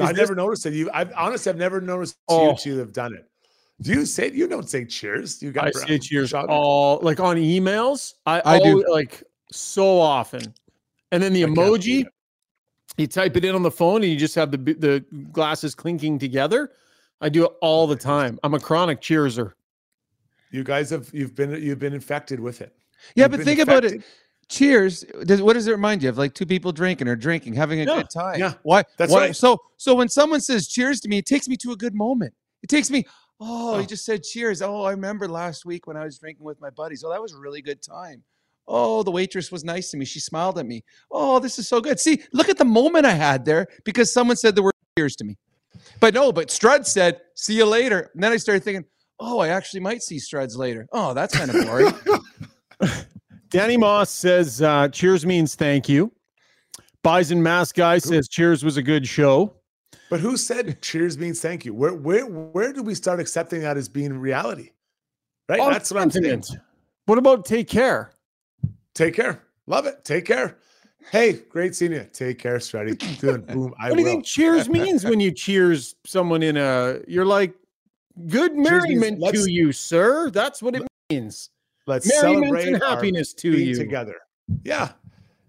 [0.00, 0.72] I Is this- never noticed it.
[0.74, 2.50] You, I've honestly, I've never noticed Oh.
[2.50, 3.28] you two have done it.
[3.82, 5.42] Do you say you don't say cheers?
[5.42, 8.14] You got I say cheers shot- all like on emails.
[8.24, 8.84] I, I do.
[8.90, 10.54] like so often.
[11.14, 12.04] And then the I emoji,
[12.96, 16.18] you type it in on the phone and you just have the the glasses clinking
[16.18, 16.72] together.
[17.20, 18.38] I do it all the time.
[18.42, 19.54] I'm a chronic cheerser.
[20.50, 22.74] You guys have you've been you've been infected with it.
[23.14, 24.02] Yeah, You've but been think about it.
[24.48, 25.04] Cheers.
[25.24, 26.18] Does, what does it remind you of?
[26.18, 28.38] Like two people drinking or drinking, having a Yeah, good time.
[28.38, 28.82] yeah, Why?
[28.98, 29.36] that's why- right.
[29.36, 32.34] So, so when someone says cheers to me, it takes me to a good moment.
[32.62, 33.06] It takes me.
[33.40, 33.78] Oh, Oh.
[33.78, 34.60] he just said cheers.
[34.62, 37.02] Oh, I remember last week when I was drinking with my buddies.
[37.04, 38.22] Oh, that was a really good time.
[38.66, 40.04] Oh, the waitress was nice to me.
[40.04, 40.84] She smiled at me.
[41.10, 42.00] Oh, this is so good.
[42.00, 45.24] See, look at the moment I had there because someone said the word cheers to
[45.24, 45.36] me.
[46.00, 48.10] But no, but Strud said, see you later.
[48.14, 48.84] And then I started thinking,
[49.20, 50.86] oh, I actually might see Struds later.
[50.92, 51.92] Oh, that's kind of boring.
[53.50, 56.12] Danny Moss says uh, cheers means thank you.
[57.02, 59.54] Bison Mask Guy says cheers was a good show.
[60.10, 61.74] But who said cheers means thank you?
[61.74, 64.70] Where where where do we start accepting that as being reality?
[65.48, 65.60] Right?
[65.60, 66.44] On That's what I'm saying.
[67.06, 68.13] What about take care?
[68.94, 69.42] Take care.
[69.66, 70.04] Love it.
[70.04, 70.58] Take care.
[71.10, 72.06] Hey, great seeing you.
[72.12, 72.96] Take care, Struddy.
[73.20, 73.74] Doing boom.
[73.78, 74.12] I what do you will.
[74.14, 77.54] think cheers means when you cheers someone in a you're like
[78.28, 80.30] good merriment let's- to you, sir.
[80.30, 81.50] That's what it means.
[81.86, 83.74] Let's Merriment celebrate and our happiness to being you.
[83.76, 84.14] together.
[84.64, 84.92] Yeah.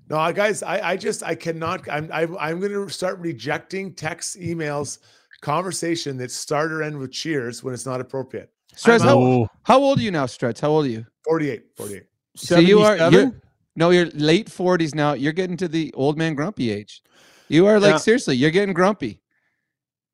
[0.09, 1.87] No, I- guys, I, I just I cannot.
[1.89, 4.99] I'm I, I'm going to start rejecting texts, emails,
[5.41, 8.51] conversation that start or end with cheers when it's not appropriate.
[8.75, 10.59] Struds, how, how old are you now, Struds?
[10.59, 11.05] How old are you?
[11.23, 12.03] 48, 48.
[12.36, 13.31] So you are you're,
[13.75, 15.13] no, you're late forties now.
[15.13, 17.01] You're getting to the old man grumpy age.
[17.49, 17.97] You are like Yeah.
[17.97, 19.21] seriously, you're getting grumpy.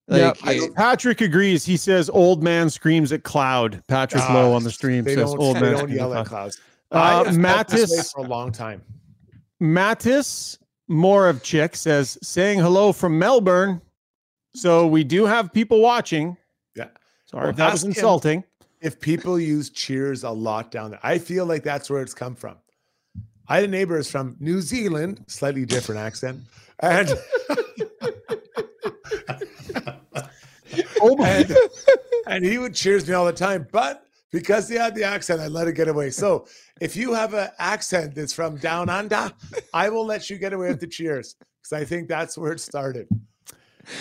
[0.08, 1.66] yeah, Like eh, Patrick agrees.
[1.66, 3.82] He says old man screams at cloud.
[3.88, 6.22] Patrick Ah, Lowe on the stream They says don't, old they man don't yell at
[6.22, 6.40] at cloud.
[6.42, 6.60] clouds.
[6.92, 8.82] Uh, I have felt this way Mattis- for a long time.
[9.62, 10.58] Mattis
[10.88, 13.82] more of chick says saying hello from Melbourne.
[14.54, 16.36] So we do have people watching.
[16.76, 16.88] Yeah.
[17.26, 18.40] Sorry Well, if that was insulting.
[18.40, 18.44] him.
[18.82, 22.36] If people use cheers a lot down there, I feel like that's where it's come
[22.36, 22.58] from.
[23.48, 26.42] I had a neighbor who's from New Zealand, slightly different accent,
[26.80, 27.14] and
[31.04, 31.58] Oh, and,
[32.28, 33.68] and he would cheers me all the time.
[33.72, 36.12] But because he had the accent, I let it get away.
[36.12, 36.46] So
[36.80, 39.32] if you have an accent that's from down under,
[39.74, 42.60] I will let you get away with the cheers because I think that's where it
[42.60, 43.08] started.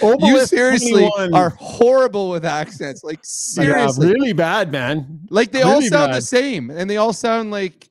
[0.02, 1.34] You seriously 21.
[1.34, 3.02] are horrible with accents.
[3.04, 4.12] Like Yeah, seriously.
[4.12, 5.20] really bad, man.
[5.30, 7.88] Like they all really sound the same and they all sound like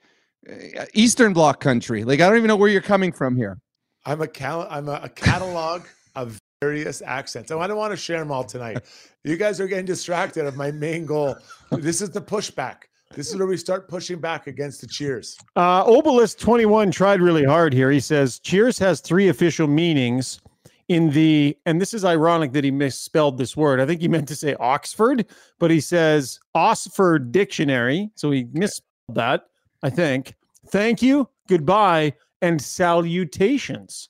[0.50, 2.04] uh, Eastern Bloc country.
[2.04, 3.58] Like I don't even know where you're coming from here.
[4.06, 5.84] I'm a cal- I'm a, a catalog
[6.16, 7.52] of various accents.
[7.52, 8.80] And I don't want to share them all tonight.
[9.24, 11.36] You guys are getting distracted of my main goal.
[11.72, 12.84] This is the pushback.
[13.16, 15.38] This is where we start pushing back against the cheers.
[15.56, 17.90] Uh, Obelisk 21 tried really hard here.
[17.90, 20.42] He says Cheers has three official meanings
[20.90, 23.80] in the, and this is ironic that he misspelled this word.
[23.80, 25.26] I think he meant to say Oxford,
[25.60, 28.10] but he says Oxford Dictionary.
[28.16, 29.46] So he misspelled that,
[29.84, 30.36] I think.
[30.68, 34.10] Thank you, goodbye, and salutations.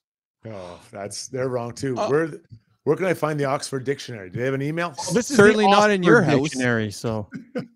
[0.49, 1.97] Oh, that's they're wrong too.
[1.97, 2.29] Uh, where
[2.85, 4.29] where can I find the Oxford Dictionary?
[4.29, 4.95] Do they have an email?
[5.13, 6.41] This is Certainly not in your Oxford house.
[6.43, 6.91] Dictionary.
[6.91, 7.29] So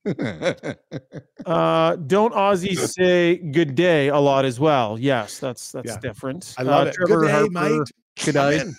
[1.45, 4.97] uh, don't Aussies say good day a lot as well?
[4.97, 5.99] Yes, that's that's Yeah.
[5.99, 6.55] different.
[6.57, 6.93] I love Uh, it.
[6.95, 7.91] Trevor Good day, Harper, mate.
[8.23, 8.61] Good I'm day.
[8.61, 8.75] in.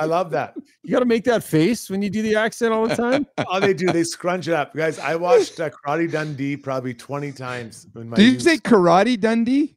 [0.00, 0.54] I love that.
[0.82, 3.26] You got to make that face when you do the accent all the time.
[3.46, 4.98] All they do, they scrunch it up, guys.
[4.98, 7.86] I watched uh, Karate Dundee probably twenty times.
[7.96, 8.42] In my Did you youth.
[8.42, 9.76] say karate Dundee?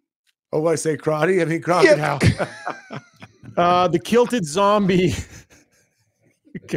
[0.53, 1.41] Oh, what I say, karate?
[1.41, 2.19] I mean crocodile.
[3.57, 5.13] Uh, the kilted zombie.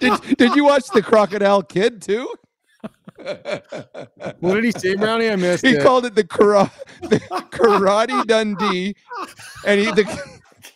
[0.00, 2.32] Did, did you watch the Crocodile Kid too?
[4.40, 5.28] what did he say, Brownie?
[5.30, 5.82] I missed He it.
[5.82, 6.70] called it the, kara-
[7.02, 7.18] the
[7.50, 8.94] Karate Dundee,
[9.66, 10.04] and he the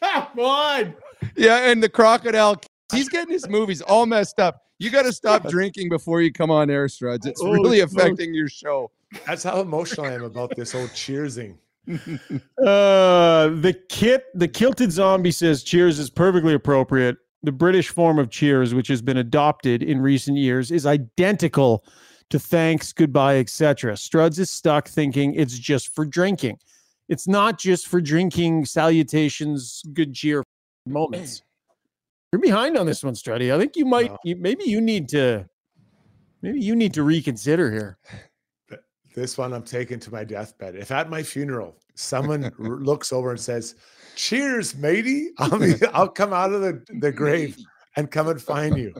[0.03, 0.95] Come on.
[1.37, 2.61] yeah, and the crocodile.
[2.93, 4.63] He's getting his movies all messed up.
[4.79, 7.27] You got to stop drinking before you come on air, Struds.
[7.27, 7.85] It's Oh, really no.
[7.85, 8.91] affecting your show.
[9.27, 11.57] That's how emotional I am about this whole cheersing.
[12.59, 17.17] Uh, the kit, the kilted zombie says cheers is perfectly appropriate.
[17.43, 21.85] The British form of cheers, which has been adopted in recent years, is identical
[22.29, 23.95] to thanks, goodbye, etc.
[23.95, 26.59] Struds is stuck thinking it's just for drinking.
[27.11, 30.45] It's not just for drinking salutations, good cheer
[30.87, 31.43] moments.
[32.33, 33.53] You're behind on this one, Struddy.
[33.53, 34.19] I think you might, No.
[34.25, 35.45] you, maybe you need to,
[36.41, 37.99] maybe you need to reconsider here.
[39.17, 40.77] This one I'm taking to my deathbed.
[40.77, 43.75] If at my funeral someone looks over and says,
[44.15, 47.59] "Cheers, matey," I'll be, I'll come out of the, the grave
[47.97, 48.95] and come and find you.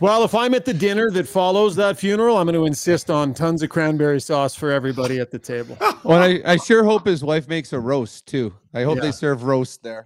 [0.00, 3.34] Well, if I'm at the dinner that follows that funeral, I'm going to insist on
[3.34, 5.76] tons of cranberry sauce for everybody at the table.
[6.04, 8.54] Well, I, I sure hope his wife makes a roast too.
[8.72, 9.02] I hope Yeah.
[9.02, 10.04] they serve roast there.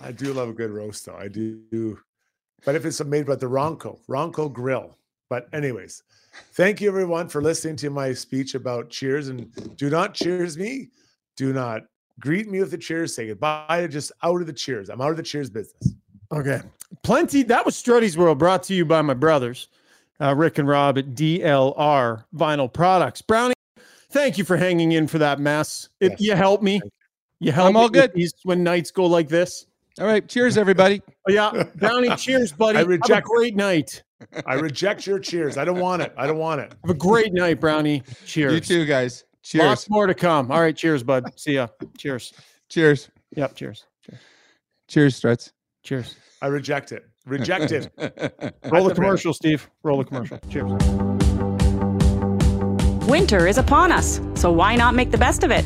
[0.00, 1.16] I do love a good roast, though.
[1.16, 1.98] I do.
[2.64, 4.96] But if it's made by the Ronco, Ronco Grill.
[5.28, 6.02] But, anyways,
[6.52, 9.28] thank you everyone for listening to my speech about cheers.
[9.28, 10.88] And do not cheers me.
[11.36, 11.82] Do not
[12.18, 13.14] greet me with the cheers.
[13.14, 13.88] Say goodbye.
[13.90, 14.88] Just out of the cheers.
[14.88, 15.94] I'm out of the cheers business.
[16.32, 16.60] Okay.
[17.02, 17.42] Plenty.
[17.44, 19.68] That was Struddy's World brought to you by my brothers,
[20.20, 23.22] uh, Rick and Rob at DLR Vinyl Products.
[23.22, 23.54] Brownie,
[24.10, 25.88] thank you for hanging in for that mess.
[26.00, 26.20] It, Yes.
[26.20, 26.80] You helped me.
[27.38, 28.12] You helped I'm all me good.
[28.14, 29.66] these when nights go like this.
[29.98, 30.26] All right.
[30.28, 31.00] Cheers, everybody.
[31.08, 31.64] Oh, yeah.
[31.76, 32.76] Brownie, cheers, buddy.
[32.76, 34.02] I Have a reject- great night.
[34.44, 35.56] I reject your cheers.
[35.56, 36.12] I don't want it.
[36.18, 36.74] I don't want it.
[36.82, 38.02] Have a great night, Brownie.
[38.26, 38.52] Cheers.
[38.52, 39.24] You too, guys.
[39.42, 39.64] Cheers.
[39.64, 40.50] Lots more to come.
[40.52, 40.76] All right.
[40.76, 41.32] Cheers, bud.
[41.40, 41.68] See ya.
[41.96, 42.34] Cheers.
[42.68, 43.08] Cheers.
[43.36, 43.54] Yep.
[43.54, 43.86] Cheers.
[44.88, 45.52] Cheers, Struds.
[45.82, 46.14] Cheers.
[46.42, 47.06] I reject it.
[47.26, 47.90] Reject it.
[48.70, 49.68] Roll the the commercial, Steve.
[49.82, 50.38] Roll the commercial.
[50.48, 50.72] Cheers.
[53.08, 55.64] Winter is upon us, so why not make the best of it?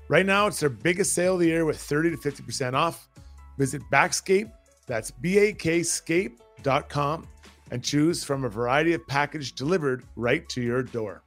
[0.10, 3.10] Right now, it's their biggest sale of the year with 30 to 50% off.
[3.58, 4.52] Visit Backscape,
[4.86, 7.28] that's B A K scape.com,
[7.72, 11.24] and choose from a variety of package delivered right to your door.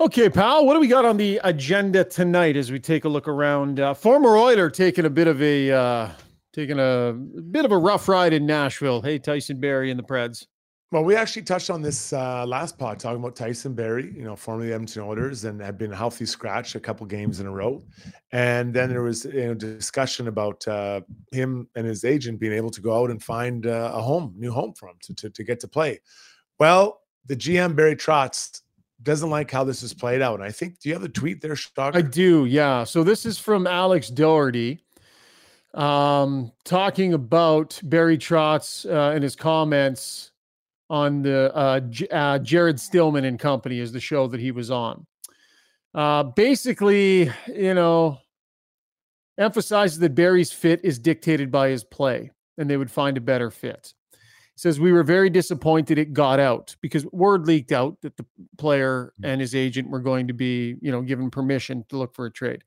[0.00, 3.28] Okay, pal, what do we got on the agenda tonight as we take a look
[3.28, 3.78] around?
[3.78, 6.08] Uh, former Oiler taking a bit of a uh,
[6.52, 9.02] taking a, bit of a rough ride in Nashville.
[9.02, 10.46] Hey, Tyson Barrie and the Preds.
[10.94, 14.36] Well, we actually touched on this uh, last pod talking about Tyson Barrie, you know,
[14.36, 17.82] formerly Edmonton Oilers, and had been a healthy scratch a couple games in a row.
[18.30, 21.00] And then there was you know discussion about uh,
[21.32, 24.52] him and his agent being able to go out and find uh, a home, new
[24.52, 25.98] home for him to, to to get to play.
[26.60, 28.60] Well, the GM Barry Trotz
[29.02, 30.34] doesn't like how this is played out.
[30.34, 31.96] And I think, do you have the tweet there, Stock?
[31.96, 32.84] I do, yeah.
[32.84, 34.78] So this is from Alex Doherty,
[35.74, 40.30] um, talking about Barry Trotz uh, and his comments
[40.90, 44.70] on the uh, J- uh, Jared Stillman and Company is the show that he was
[44.70, 45.06] on.
[45.94, 48.18] Uh, basically, you know,
[49.38, 53.50] emphasizes that Barrie's fit is dictated by his play, and they would find a better
[53.50, 53.94] fit.
[54.56, 58.24] Says we were very disappointed it got out because word leaked out that the
[58.56, 62.26] player and his agent were going to be, you know, given permission to look for
[62.26, 62.62] a trade.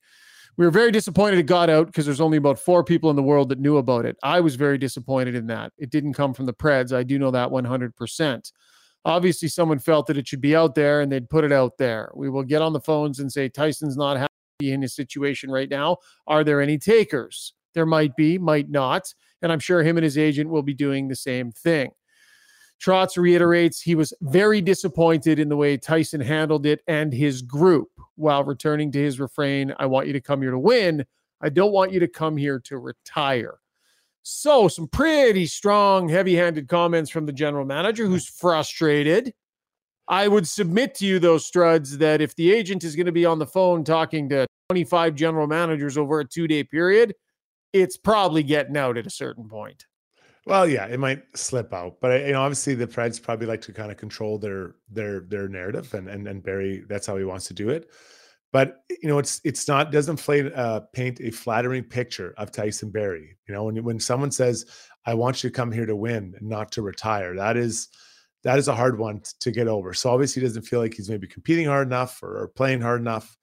[0.57, 3.21] We were very disappointed it got out because there's only about four people in the
[3.21, 4.17] world that knew about it.
[4.23, 5.71] I was very disappointed in that.
[5.77, 6.91] It didn't come from the Preds.
[6.91, 8.51] I do know that 100%.
[9.05, 12.11] Obviously, someone felt that it should be out there and they'd put it out there.
[12.15, 15.69] We will get on the phones and say, Tyson's not happy in his situation right
[15.69, 15.97] now.
[16.25, 17.53] Are there any takers?
[17.75, 19.13] There might be, might not.
[19.43, 21.91] And I'm sure him and his agent will be doing the same thing.
[22.81, 27.89] Trotz reiterates he was very disappointed in the way Tyson handled it and his group
[28.15, 31.05] while returning to his refrain I want you to come here to win.
[31.41, 33.59] I don't want you to come here to retire.
[34.23, 39.33] So, some pretty strong, heavy handed comments from the general manager who's frustrated.
[40.09, 43.25] I would submit to you, those Struds, that if the agent is going to be
[43.25, 47.15] on the phone talking to 25 general managers over a two day period,
[47.73, 49.85] it's probably getting out at a certain point.
[50.47, 53.73] Well, yeah, it might slip out, but you know, obviously the Preds probably like to
[53.73, 57.47] kind of control their their their narrative, and and and Barry, that's how he wants
[57.49, 57.89] to do it.
[58.53, 62.91] But you know, it's it's not doesn't play, uh, paint a flattering picture of Tyson
[62.91, 63.37] Barrie.
[63.47, 64.65] You know, when when someone says,
[65.05, 67.89] "I want you to come here to win, not to retire," that is
[68.43, 69.93] that is a hard one to get over.
[69.93, 73.01] So obviously, he doesn't feel like he's maybe competing hard enough or, or playing hard
[73.01, 73.35] enough.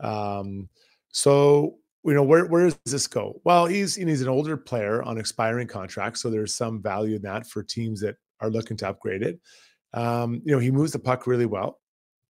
[0.00, 0.68] Um,
[1.12, 3.40] so you know, where where does this go?
[3.44, 7.46] Well, he's he's an older player on expiring contracts, so there's some value in that
[7.46, 9.40] for teams that are looking to upgrade it.
[9.94, 11.80] Um, you know, he moves the puck really well.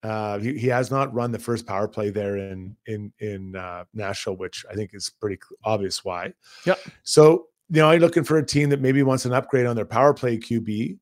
[0.02, 3.84] Uh, he, he has not run the first power play there in in in uh,
[3.94, 6.32] Nashville, which I think is pretty obvious why.
[6.66, 6.80] Yep.
[7.04, 9.86] So you know, I'm looking for a team that maybe wants an upgrade on their
[9.86, 10.98] power play QB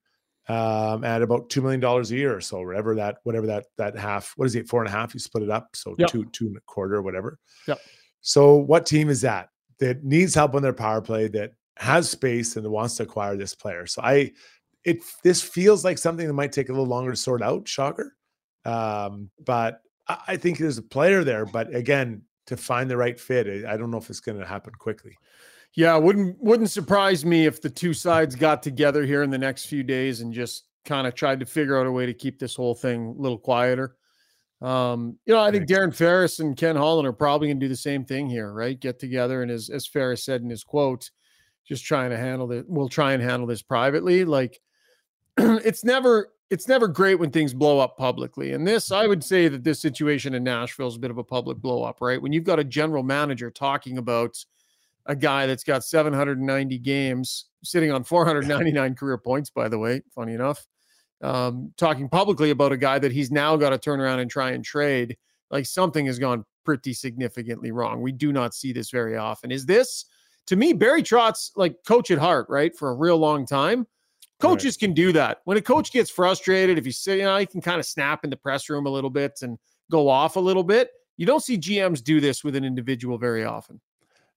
[0.49, 3.97] um, at about two million dollars a year or so, whatever that whatever that that
[3.99, 4.35] half.
[4.37, 4.69] What is it?
[4.69, 5.15] Four and a half.
[5.15, 6.11] You split it up, so Yep.
[6.11, 7.39] two two and a quarter, or whatever.
[7.67, 7.81] Yep.
[8.21, 9.49] So what team is that
[9.79, 13.55] that needs help on their power play that has space and wants to acquire this
[13.55, 13.87] player?
[13.87, 14.33] So I,
[14.85, 17.65] it this feels like something that might take a little longer to sort out.
[17.65, 18.11] Shogger,
[18.65, 21.45] um, but I, I think there's a player there.
[21.47, 24.47] But again, to find the right fit, I I don't know if it's going to
[24.47, 25.17] happen quickly.
[25.75, 29.67] Yeah, wouldn't wouldn't surprise me if the two sides got together here in the next
[29.67, 32.57] few days and just kind of tried to figure out a way to keep this
[32.57, 33.97] whole thing a little quieter.
[34.63, 37.71] Um, you know, I think Darren Ferris and Ken Holland are probably going to do
[37.71, 38.79] the same thing here, right?
[38.79, 41.11] Get together and as as Ferris said in his quote,
[41.67, 42.67] just trying to handle it.
[42.69, 44.25] We'll try and handle this privately.
[44.25, 44.61] Like
[45.39, 48.53] it's never it's never great when things blow up publicly.
[48.53, 51.25] And this, I would say that this situation in Nashville is a bit of a
[51.25, 52.21] public blow up, right?
[52.21, 54.37] When you've got a general manager talking about
[55.07, 60.35] a guy that's got 790 games, sitting on 499 career points, by the way, funny
[60.35, 60.67] enough,
[61.23, 64.51] um, talking publicly about a guy that he's now got to turn around and try
[64.51, 65.17] and trade,
[65.51, 68.01] like something has gone pretty significantly wrong.
[68.01, 69.51] We do not see this very often.
[69.51, 70.07] Is this,
[70.47, 73.87] to me, Barry Trotz, like coach at heart, right, for a real long time?
[74.41, 75.43] Coaches can do that.
[75.45, 78.25] When a coach gets frustrated, if you say, you know, he can kind of snap
[78.25, 79.59] in the press room a little bit and
[79.91, 80.91] go off a little bit.
[81.19, 83.81] You don't see GMs do this with an individual very often.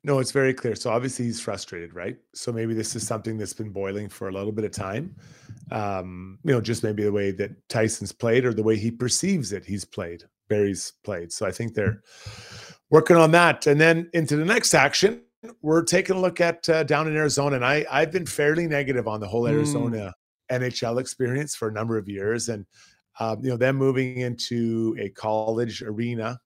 [0.03, 0.75] No, it's very clear.
[0.75, 2.17] So obviously he's frustrated, right?
[2.34, 5.15] So maybe this is something that's been boiling for a little bit of time.
[5.72, 9.51] Um, you know, just maybe the way that Tyson's played or the way he perceives
[9.53, 10.24] it, he's played.
[10.49, 11.32] Barry's played.
[11.32, 12.01] So I think they're
[12.89, 13.66] working on that.
[13.68, 15.22] And then into the next action,
[15.61, 17.55] we're taking a look at uh, down in Arizona.
[17.55, 19.51] And I I've been fairly negative on the whole Mm.
[19.51, 20.14] Arizona
[20.51, 22.66] NHL experience for a number of years, and
[23.20, 26.38] um, you know them moving into a college arena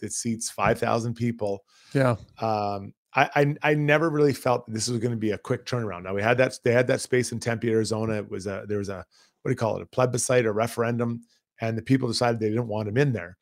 [0.00, 1.64] that seats five thousand people
[1.94, 2.16] Yeah.
[2.40, 6.04] um, I, I I never really felt this was going to be a quick turnaround.
[6.04, 8.14] Now we had that they had that space in Tempe, Arizona.
[8.14, 9.04] It was a there was a
[9.42, 11.22] what do you call it a plebiscite, a referendum,
[11.60, 13.38] and the people decided they didn't want him in there.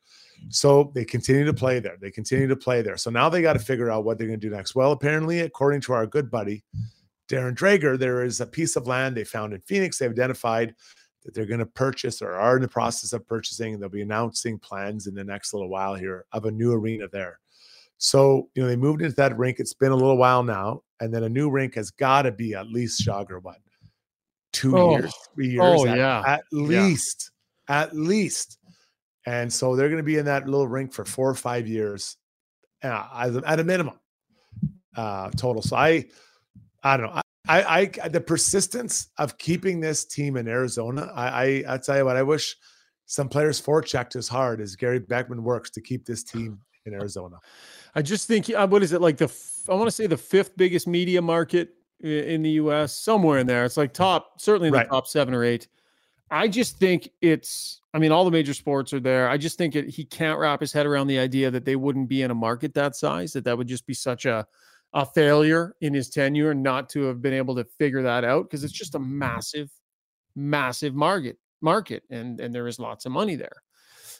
[0.49, 1.59] So they continue to mm-hmm.
[1.59, 1.97] play there.
[1.99, 2.97] They continue to play there.
[2.97, 4.75] So now they got to figure out what they're going to do next.
[4.75, 6.63] Well, apparently, according to our good buddy
[7.27, 9.97] Darren Dreger, there is a piece of land they found in Phoenix.
[9.97, 10.75] They've identified
[11.23, 13.73] that they're going to purchase or are in the process of purchasing.
[13.73, 17.07] And they'll be announcing plans in the next little while here of a new arena
[17.11, 17.39] there.
[17.97, 19.59] So, you know, they moved into that rink.
[19.59, 20.81] It's been a little while now.
[20.99, 23.57] And then a new rink has got to be at least Shogger, what?
[24.53, 24.91] Two Oh.
[24.97, 25.61] years, three years.
[25.63, 26.23] Oh, at, yeah.
[26.25, 27.31] At least.
[27.67, 28.57] At least.
[29.25, 32.17] And so they're going to be in that little rink for four or five years
[32.83, 33.99] uh, at a minimum
[34.95, 35.61] uh, total.
[35.61, 36.05] So I,
[36.83, 37.21] I don't know.
[37.47, 41.97] I, I, I, the persistence of keeping this team in Arizona, I, I, I tell
[41.97, 42.55] you what, I wish
[43.05, 47.37] some players forechecked as hard as Gary Bettman works to keep this team in Arizona.
[47.95, 49.31] I just think, uh, what is it like the,
[49.69, 51.69] I want to say the fifth biggest media market
[52.01, 53.65] in the US, somewhere in there.
[53.65, 54.85] It's like top, certainly in Right.
[54.87, 55.67] the top seven or eight.
[56.29, 59.29] I just think it's, I mean, all the major sports are there.
[59.29, 62.09] I just think it, he can't wrap his head around the idea that they wouldn't
[62.09, 64.45] be in a market that size, that that would just be such a,
[64.93, 68.63] a failure in his tenure not to have been able to figure that out because
[68.63, 69.71] it's just a massive,
[70.35, 73.63] massive market market and and there is lots of money there.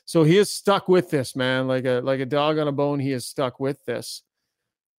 [0.05, 2.99] So he is stuck with this man like a like a dog on a bone.
[2.99, 4.21] He is stuck with this.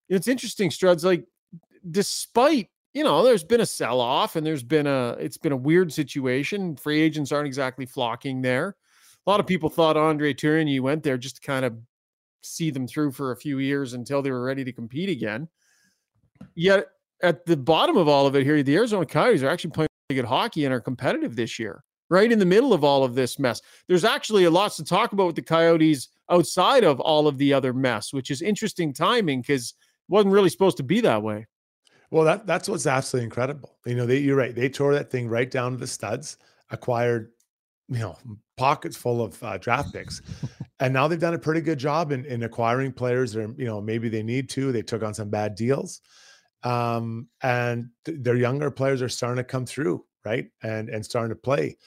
[0.09, 1.03] It's interesting, Struds.
[1.03, 1.25] Like,
[1.89, 5.57] despite you know, there's been a sell off and there's been a it's been a
[5.57, 6.75] weird situation.
[6.75, 8.75] Free agents aren't exactly flocking there.
[9.25, 11.77] A lot of people thought Andre Tourigny went there just to kind of
[12.41, 15.47] see them through for a few years until they were ready to compete again.
[16.55, 16.87] Yet
[17.21, 20.25] at the bottom of all of it here, the Arizona Coyotes are actually playing good
[20.25, 23.61] hockey and are competitive this year, right in the middle of all of this mess.
[23.87, 27.53] There's actually a lot to talk about with the Coyotes outside of all of the
[27.53, 31.47] other mess, which is interesting timing because it wasn't really supposed to be that way.
[32.09, 33.77] Well, that that's what's absolutely incredible.
[33.85, 34.55] You know, they, you're right.
[34.55, 36.37] They tore that thing right down to the studs,
[36.69, 37.31] acquired,
[37.89, 38.17] you know,
[38.55, 40.21] pockets full of uh, draft picks,
[40.79, 43.35] and now they've done a pretty good job in, in acquiring players.
[43.35, 44.71] Or you know, maybe they need to.
[44.71, 45.99] They took on some bad deals,
[46.63, 51.35] um, and th- their younger players are starting to come through, right, and and starting
[51.35, 51.77] to play.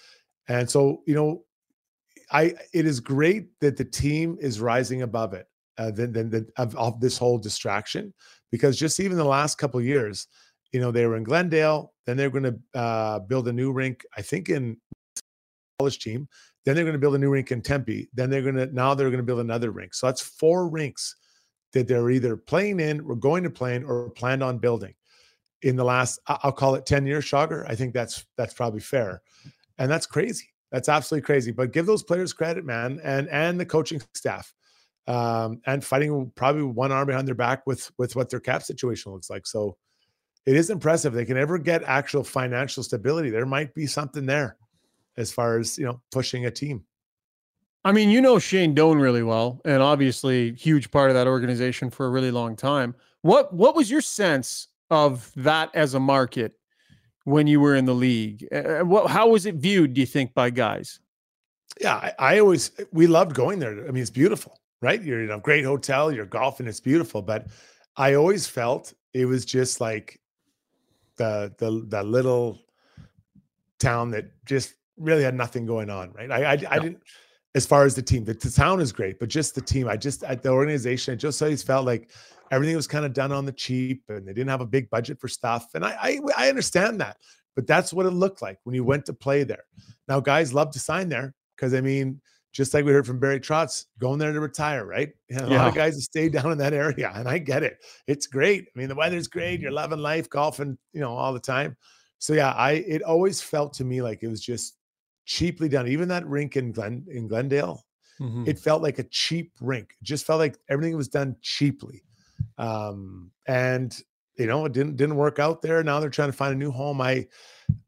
[0.49, 1.45] And so, you know,
[2.33, 5.47] I it is great that the team is rising above it.
[5.79, 8.13] Uh, than, than, of, of this whole distraction
[8.51, 10.27] because just even the last couple years,
[10.73, 14.05] you know, they were in Glendale, then they're going to uh, build a new rink,
[14.15, 14.77] I think in
[15.79, 16.29] college team.
[16.65, 18.11] Then they're going to build a new rink in Tempe.
[18.13, 19.95] Then they're going to now they're going to build another rink.
[19.95, 21.17] So that's four rinks
[21.73, 24.95] that they're either playing in, or going to play in, or planned on building
[25.63, 26.21] in the last.
[26.27, 27.65] I'll call it ten years, Shogger.
[27.69, 29.23] I think that's that's probably fair,
[29.79, 30.49] and that's crazy.
[30.71, 31.51] That's absolutely crazy.
[31.51, 34.53] But give those players credit, man, and and the coaching staff,
[35.07, 39.13] um, and fighting probably one arm behind their back with with what their cap situation
[39.13, 39.47] looks like.
[39.47, 39.77] So
[40.47, 41.13] it is impressive.
[41.13, 43.31] They can ever get actual financial stability.
[43.31, 44.57] There might be something there
[45.17, 46.85] as far as you know pushing a team.
[47.85, 51.91] I mean, you know Shane Doan really well, and obviously huge part of that organization
[51.91, 52.95] for a really long time.
[53.23, 56.53] What what was your sense of that as a market
[57.25, 58.47] when you were in the league?
[58.53, 59.95] Uh, what how was it viewed?
[59.95, 61.01] Do you think by guys?
[61.81, 63.87] Yeah, I, I always we loved going there.
[63.87, 65.03] I mean, it's beautiful, right?
[65.03, 67.23] You're in a great hotel, you're golfing, it's beautiful.
[67.23, 67.47] But
[67.97, 70.21] I always felt it was just like
[71.17, 72.59] the the the little
[73.79, 76.31] town that just really had nothing going on, right?
[76.31, 77.03] I I, I didn't
[77.55, 78.25] as far as the team.
[78.25, 79.89] The, the town is great, but just the team.
[79.89, 82.11] I just at the organization, I just always felt like
[82.51, 85.21] everything was kind of done on the cheap, and they didn't have a big budget
[85.21, 85.69] for stuff.
[85.75, 87.17] And I I, I understand that,
[87.57, 89.65] but that's what it looked like when you went to play there.
[90.09, 92.21] Now, guys love to sign there because I mean,
[92.53, 95.11] just like we heard from Barry Trotz, going there to retire, right?
[95.31, 97.79] And a lot of guys have stayed down in that area, and I get it.
[98.07, 98.67] It's great.
[98.75, 99.61] I mean, the weather's great.
[99.61, 101.77] You're loving life, golfing, you know, all the time.
[102.19, 104.77] So yeah, I it always felt to me like it was just
[105.25, 105.87] cheaply done.
[105.87, 107.85] Even that rink in Glen in Glendale,
[108.21, 108.45] Mm-hmm.
[108.47, 109.95] it felt like a cheap rink.
[109.99, 112.03] It just felt like everything was done cheaply.
[112.59, 113.97] Um, and
[114.37, 115.83] you know, it didn't didn't work out there.
[115.83, 117.01] Now they're trying to find a new home.
[117.01, 117.27] I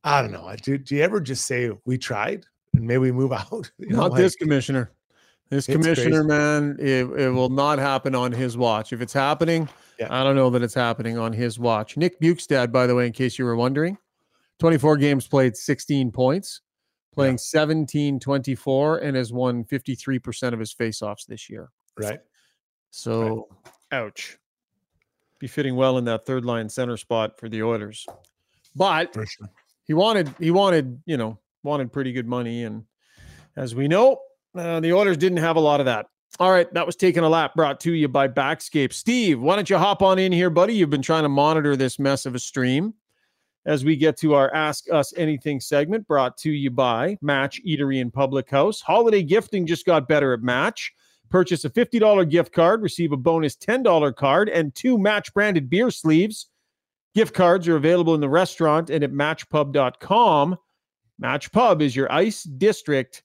[0.05, 0.46] I don't know.
[0.46, 2.44] I- Do, do you ever just say we tried
[2.74, 3.70] and maybe we move out?
[3.78, 4.92] You know, Not this commissioner.
[5.50, 6.28] This commissioner, crazy.
[6.28, 8.94] man, it, it will not happen on his watch.
[8.94, 10.09] If it's happening, Yeah.
[10.11, 11.98] I don't know that it's happening on his watch.
[11.98, 13.98] Nick Bjugstad, by the way, in case you were wondering,
[14.61, 16.62] 24 games played, 16 points,
[17.14, 21.68] playing 17 24, and has won 53% of his faceoffs this year.
[21.98, 22.20] right.
[22.90, 23.48] So,
[23.90, 24.38] ouch.
[25.43, 28.07] Be fitting well in that third line center spot for the Oilers.
[28.76, 29.51] But sure.
[29.82, 32.84] he wanted he wanted you know wanted pretty good money and
[33.57, 34.20] as we know
[34.55, 36.07] uh, the oilers didn't have a lot of that.
[36.38, 38.93] All right that was taking a lap brought to you by backscape.
[38.93, 40.76] Steve why don't you hop on in here buddy?
[40.76, 42.95] You've been trying to monitor this mess of a stream.
[43.66, 48.01] As we get to our ask us anything segment brought to you by match eatery
[48.01, 48.80] and public house.
[48.80, 50.93] Holiday gifting just got better at match
[51.33, 55.91] purchase a $50 gift card receive a bonus $10 card and two match branded beer
[55.91, 56.49] sleeves
[57.14, 60.57] Gift cards are available in the restaurant and at matchpub.com.
[61.18, 63.22] Match Pub is your ice district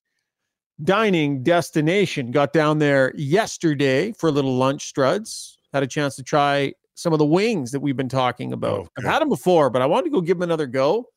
[0.84, 2.32] dining destination.
[2.32, 5.56] Got down there yesterday for a little lunch struds.
[5.74, 8.80] Had a chance to try some of the wings that we've been talking about.
[8.80, 11.08] Oh, I've had them before, but I wanted to go give them another go.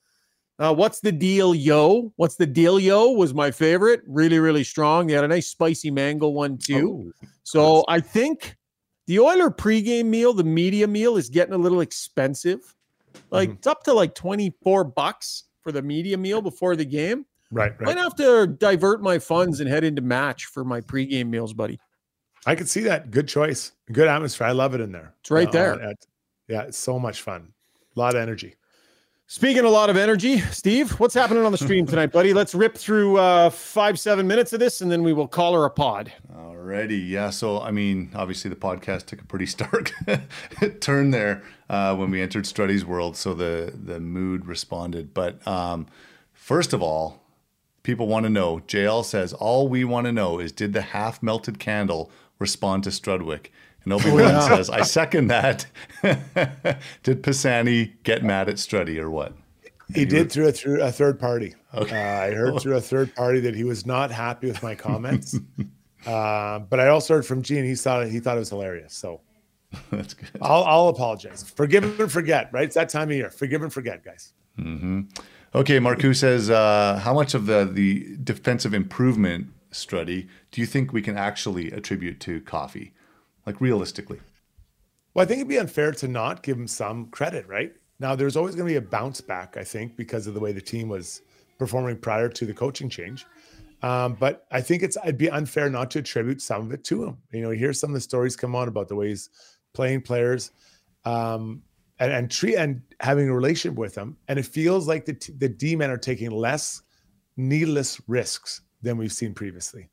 [0.60, 2.12] Uh, what's the deal, yo?
[2.16, 3.10] What's the deal, yo?
[3.12, 4.02] Was my favorite.
[4.06, 5.06] Really, really strong.
[5.06, 7.10] They had a nice spicy mango one too.
[7.22, 8.56] Oh, So I think
[9.06, 12.76] the Oiler pregame meal, the media meal, is getting a little expensive.
[13.30, 13.54] Like Mhm.
[13.56, 17.24] it's up to like 24 bucks for the media meal before the game.
[17.52, 17.86] right, right.
[17.86, 21.80] Might have to divert my funds and head into match for my pregame meals, buddy.
[22.46, 23.10] I could see that.
[23.10, 23.72] Good choice.
[23.90, 24.46] Good atmosphere.
[24.46, 25.14] I love it in there.
[25.20, 25.82] It's right Uh, there.
[25.82, 26.06] at-
[26.48, 27.52] yeah, it's so much fun.
[27.96, 28.54] A lot of energy.
[29.32, 32.34] Speaking a lot of energy, Steve, what's happening on the stream tonight, buddy?
[32.34, 35.64] Let's rip through uh, five, seven minutes of this, and then we will call her
[35.64, 36.12] a pod.
[36.34, 37.30] Alrighty, yeah.
[37.30, 39.92] So I mean, obviously the podcast took a pretty stark
[40.80, 45.14] turn there uh, when we entered Struddy's world, so the the mood responded.
[45.14, 45.86] But um,
[46.32, 47.22] first of all,
[47.84, 48.62] people want to know.
[48.66, 52.10] JL says all we want to know is did the half melted candle
[52.40, 53.52] respond to Strudwick?
[53.84, 55.66] And Obi Wan says, I second that.
[57.02, 59.32] did Pisani get mad at Struddy or what?
[59.94, 61.54] He did through a through a third party.
[61.72, 65.36] Uh, I heard through a third party that he was not happy with my comments.
[66.06, 67.64] uh, but I also heard from Gene.
[67.64, 68.94] He thought he thought it was hilarious.
[68.94, 69.20] So
[69.90, 70.30] That's good.
[70.40, 71.42] I'll I'll apologize.
[71.42, 72.50] Forgive and forget.
[72.52, 72.64] Right?
[72.64, 73.30] It's that time of year.
[73.30, 74.32] Forgive and forget, guys.
[75.52, 80.92] Okay, Marcu says, uh, how much of the, the defensive improvement, Struddy, do you think
[80.92, 82.92] we can actually attribute to coffee?
[83.46, 84.20] Like realistically?
[85.14, 87.72] Well, I think it'd be unfair to not give him some credit, right?
[87.98, 90.52] Now, there's always going to be a bounce back, I think, because of the way
[90.52, 91.22] the team was
[91.58, 93.26] performing prior to the coaching change.
[93.82, 97.04] Um, but I think it's it'd be unfair not to attribute some of it to
[97.04, 97.18] him.
[97.32, 99.30] You know, hear some of the stories come on about the way he's
[99.72, 100.50] playing players,
[101.04, 101.62] um,
[101.98, 105.32] and and treat and having a relationship with them, and it feels like the t-
[105.36, 106.82] the D men are taking less
[107.36, 109.88] needless risks than we've seen previously.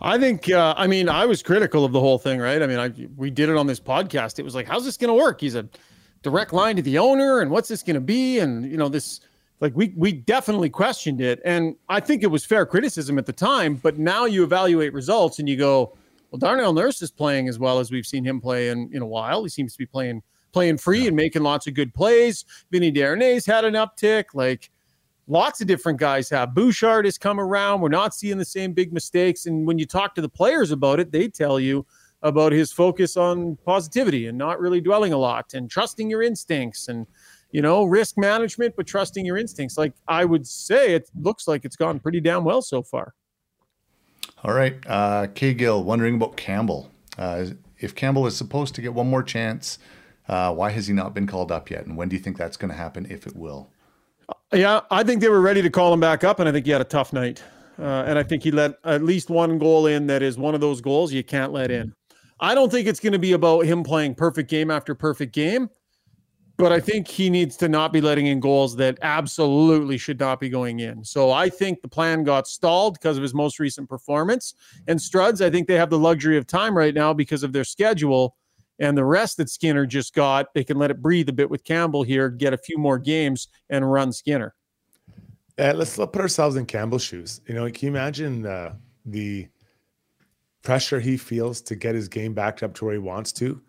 [0.00, 0.50] I think.
[0.50, 2.62] Uh, I mean, I was critical of the whole thing, right?
[2.62, 4.38] I mean, I we did it on this podcast.
[4.38, 5.40] It was like, how's this going to work?
[5.40, 5.68] He's a
[6.22, 8.38] direct line to the owner, and what's this going to be?
[8.38, 9.20] And you know, this
[9.60, 13.32] like we we definitely questioned it, and I think it was fair criticism at the
[13.32, 13.74] time.
[13.74, 15.96] But now you evaluate results, and you go,
[16.30, 19.06] well, Darnell Nurse is playing as well as we've seen him play in in a
[19.06, 19.42] while.
[19.42, 20.22] He seems to be playing
[20.52, 22.44] playing free and making lots of good plays.
[22.70, 24.26] Vinny Desharnais's had an uptick.
[24.34, 24.70] Like
[25.28, 26.54] lots of different guys have.
[26.54, 27.80] Bouchard has come around.
[27.80, 29.46] We're not seeing the same big mistakes.
[29.46, 31.86] And when you talk to the players about it, they tell you
[32.22, 36.88] about his focus on positivity and not really dwelling a lot and trusting your instincts
[36.88, 37.06] and
[37.52, 41.64] you know risk management but trusting your instincts like i would say it looks like
[41.64, 43.14] it's gone pretty damn well so far
[44.44, 44.76] All right.
[44.86, 46.90] Uh, K Gill wondering about Campbell.
[47.16, 47.46] Uh,
[47.80, 49.78] if Campbell is supposed to get one more chance,
[50.28, 51.86] uh, why has he not been called up yet?
[51.86, 53.70] And when do you think that's going to happen, if it will?
[54.52, 56.72] Yeah, I think they were ready to call him back up, and I think he
[56.72, 57.42] had a tough night.
[57.78, 60.60] Uh, and I think he let at least one goal in that is one of
[60.60, 61.94] those goals you can't let in.
[62.40, 65.68] I don't think it's going to be about him playing perfect game after perfect game,
[66.56, 70.40] but I think he needs to not be letting in goals that absolutely should not
[70.40, 71.04] be going in.
[71.04, 74.54] So I think the plan got stalled because of his most recent performance.
[74.88, 77.64] And Struds, I think they have the luxury of time right now because of their
[77.64, 78.36] schedule
[78.78, 80.52] and the rest that Skinner just got.
[80.54, 83.48] They can let it breathe a bit with Campbell here, get a few more games,
[83.70, 84.54] and run Skinner.
[85.58, 87.40] Uh, let's let- put ourselves in Campbell's shoes.
[87.48, 88.74] You know, can you imagine uh,
[89.04, 89.48] the
[90.62, 93.60] pressure he feels to get his game backed up to where he wants to?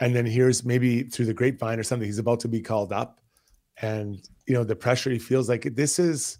[0.00, 3.20] And then here's maybe through the grapevine or something, he's about to be called up.
[3.82, 6.38] And, you know, the pressure he feels like this is,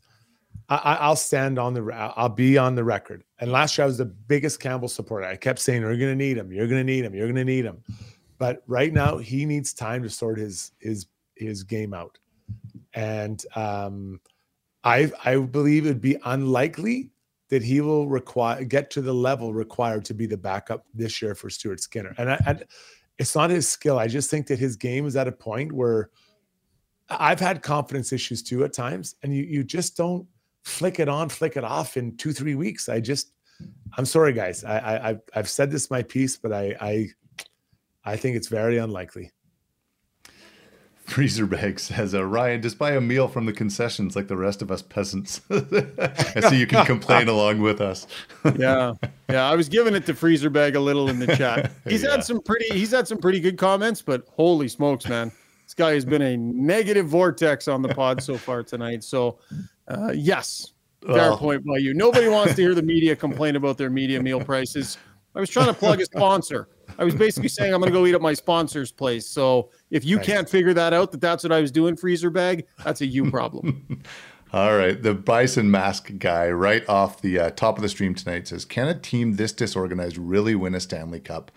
[0.68, 3.24] I, I- I'll stand on the, I'll be on the record.
[3.40, 5.26] And last year I was the biggest Campbell supporter.
[5.26, 6.52] I kept saying, you're going to need him.
[6.52, 7.14] You're going to need him.
[7.14, 7.82] You're going to need him.
[8.38, 12.18] But right now he needs time to sort his, his, his game out.
[12.94, 14.20] And, um,
[14.82, 17.10] I I believe it would be unlikely
[17.50, 21.34] that he will require get to the level required to be the backup this year
[21.34, 22.14] for Stuart Skinner.
[22.16, 22.56] And I, I,
[23.18, 23.98] it's not his skill.
[23.98, 26.08] I just think that his game is at a point where
[27.10, 30.26] I've had confidence issues too at times, and you you just don't
[30.62, 32.88] flick it on, flick it off in two three weeks.
[32.88, 33.32] I just
[33.96, 34.64] I'm sorry, guys.
[34.64, 37.08] I, I I've- I've said this my piece, but I I
[38.04, 39.30] I think it's very unlikely.
[41.06, 44.62] Freezer Bag says, uh, Ryan, just buy a meal from the concessions like the rest
[44.62, 45.40] of us peasants.
[45.50, 48.06] and so you can complain along with us.
[48.56, 48.92] yeah,
[49.28, 49.50] yeah.
[49.50, 51.72] I was giving it to Freezer Bag a little in the chat.
[51.88, 52.12] He's Yeah.
[52.12, 52.66] had some pretty.
[52.78, 55.32] He's had some pretty good comments, but holy smokes, man,
[55.70, 59.04] this guy has been a negative vortex on the pod so far tonight.
[59.04, 59.38] So,
[59.86, 61.94] uh, yes, fair Well- point by you.
[61.94, 64.98] Nobody wants to hear the media complain about their media meal prices.
[65.32, 66.70] I was trying to plug a sponsor.
[66.98, 69.28] I was basically saying I'm going to go eat at my sponsor's place.
[69.28, 72.66] So if you can't figure that out, that that's what I was doing, Freezer Bag,
[72.84, 74.02] that's a you problem.
[74.52, 75.00] All right.
[75.00, 78.88] The Bison Mask guy, right off the uh, top of the stream tonight, says, Can
[78.88, 81.52] a team this disorganized really win a Stanley Cup?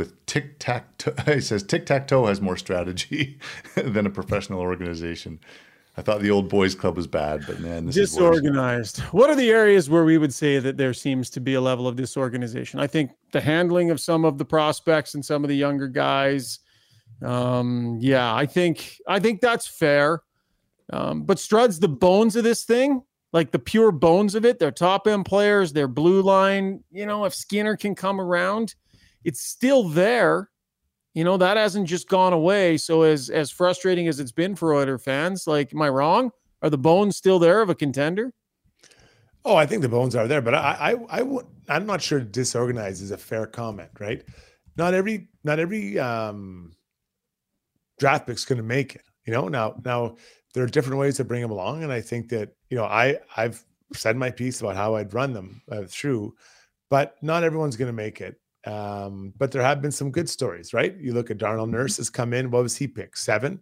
[0.00, 3.38] With tic tac toe, he says, tic tac toe has more strategy
[3.74, 5.38] than a professional organization.
[5.98, 9.00] I thought the old boys club was bad, but man, this is disorganized.
[9.12, 11.86] What are the areas where we would say that there seems to be a level
[11.86, 12.80] of disorganization?
[12.80, 16.60] I think the handling of some of the prospects and some of the younger guys.
[17.22, 20.22] Um, yeah, I think I think that's fair.
[20.90, 23.02] Um, but Strud's the bones of this thing,
[23.34, 24.58] like the pure bones of it.
[24.58, 25.74] They're top end players.
[25.74, 26.82] They're blue line.
[26.90, 28.74] You know, if Skinner can come around,
[29.24, 30.50] it's still there.
[31.14, 32.76] You know that hasn't just gone away.
[32.76, 36.30] So as as frustrating as it's been for Oiler fans, like, am I wrong?
[36.62, 38.32] Are the bones still there of a contender?
[39.44, 42.20] Oh, I think the bones are there, but I, I, I would, I'm not sure
[42.20, 44.22] disorganized is a fair comment, right?
[44.76, 46.72] Not every, not every um,
[47.98, 49.02] draft pick's going to make it.
[49.26, 50.16] You know, now, now
[50.52, 53.18] there are different ways to bring them along, and I think that you know, I,
[53.36, 53.64] I've
[53.94, 56.34] said my piece about how I'd run them uh, through,
[56.90, 58.39] but not everyone's going to make it.
[58.66, 60.94] Um, but there have been some good stories, right?
[60.98, 62.50] You look at Darnell Nurse has come in.
[62.50, 63.18] What was he picked?
[63.18, 63.60] Seven.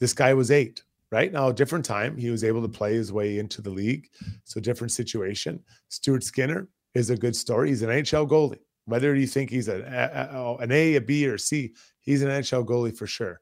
[0.00, 0.82] This guy was eight.
[1.10, 2.16] Right now, different time.
[2.16, 4.08] He was able to play his way into the league.
[4.44, 5.62] So different situation.
[5.88, 7.68] Stuart Skinner is a good story.
[7.68, 8.58] He's an NHL goalie.
[8.86, 12.28] Whether you think he's a, a- a- an A, a B, or C, he's an
[12.30, 13.40] NHL goalie for sure.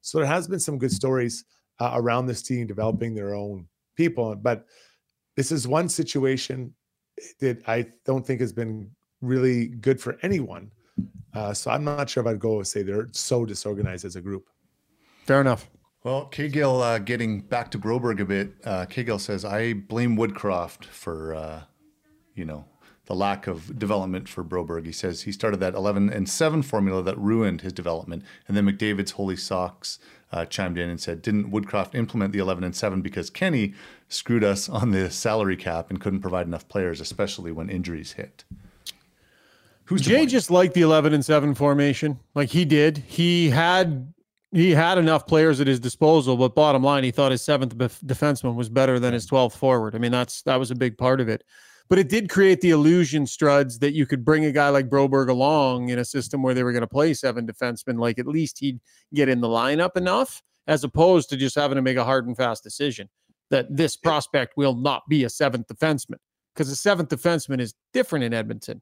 [0.00, 1.44] So there has been some good stories
[1.78, 4.34] uh, around this team developing their own people.
[4.34, 4.66] But
[5.36, 6.74] this is one situation
[7.40, 8.90] that I don't think has been
[9.22, 10.70] really good for anyone.
[11.32, 14.20] Uh, so I'm not sure if I'd go and say they're so disorganized as a
[14.20, 14.46] group.
[15.24, 15.70] Fair enough.
[16.04, 20.84] Well, Kegel, uh, getting back to Broberg a bit, uh, Kegel says, I blame Woodcroft
[20.84, 21.62] for, uh,
[22.34, 22.64] you know,
[23.06, 24.84] the lack of development for Broberg.
[24.84, 28.24] He says he started that 11 and 7 formula that ruined his development.
[28.48, 30.00] And then McDavid's Holy Socks
[30.32, 33.74] uh, chimed in and said, Didn't Woodcroft implement the 11 and 7 because Kenny
[34.08, 38.44] screwed us on the salary cap and couldn't provide enough players, especially when injuries hit?
[39.92, 42.18] Who's Jay just liked the 11 and 7 formation.
[42.34, 42.98] Like he did.
[42.98, 44.12] He had
[44.52, 48.02] he had enough players at his disposal, but bottom line, he thought his seventh bef-
[48.04, 49.94] defenseman was better than his 12th forward.
[49.94, 51.44] I mean, that's that was a big part of it.
[51.90, 55.28] But it did create the illusion, Struds, that you could bring a guy like Broberg
[55.28, 57.98] along in a system where they were going to play seven defensemen.
[57.98, 58.80] Like at least he'd
[59.12, 62.36] get in the lineup enough, as opposed to just having to make a hard and
[62.36, 63.10] fast decision.
[63.50, 66.16] that this prospect will not be a seventh defenseman
[66.54, 68.80] because a seventh defenseman is different in Edmonton.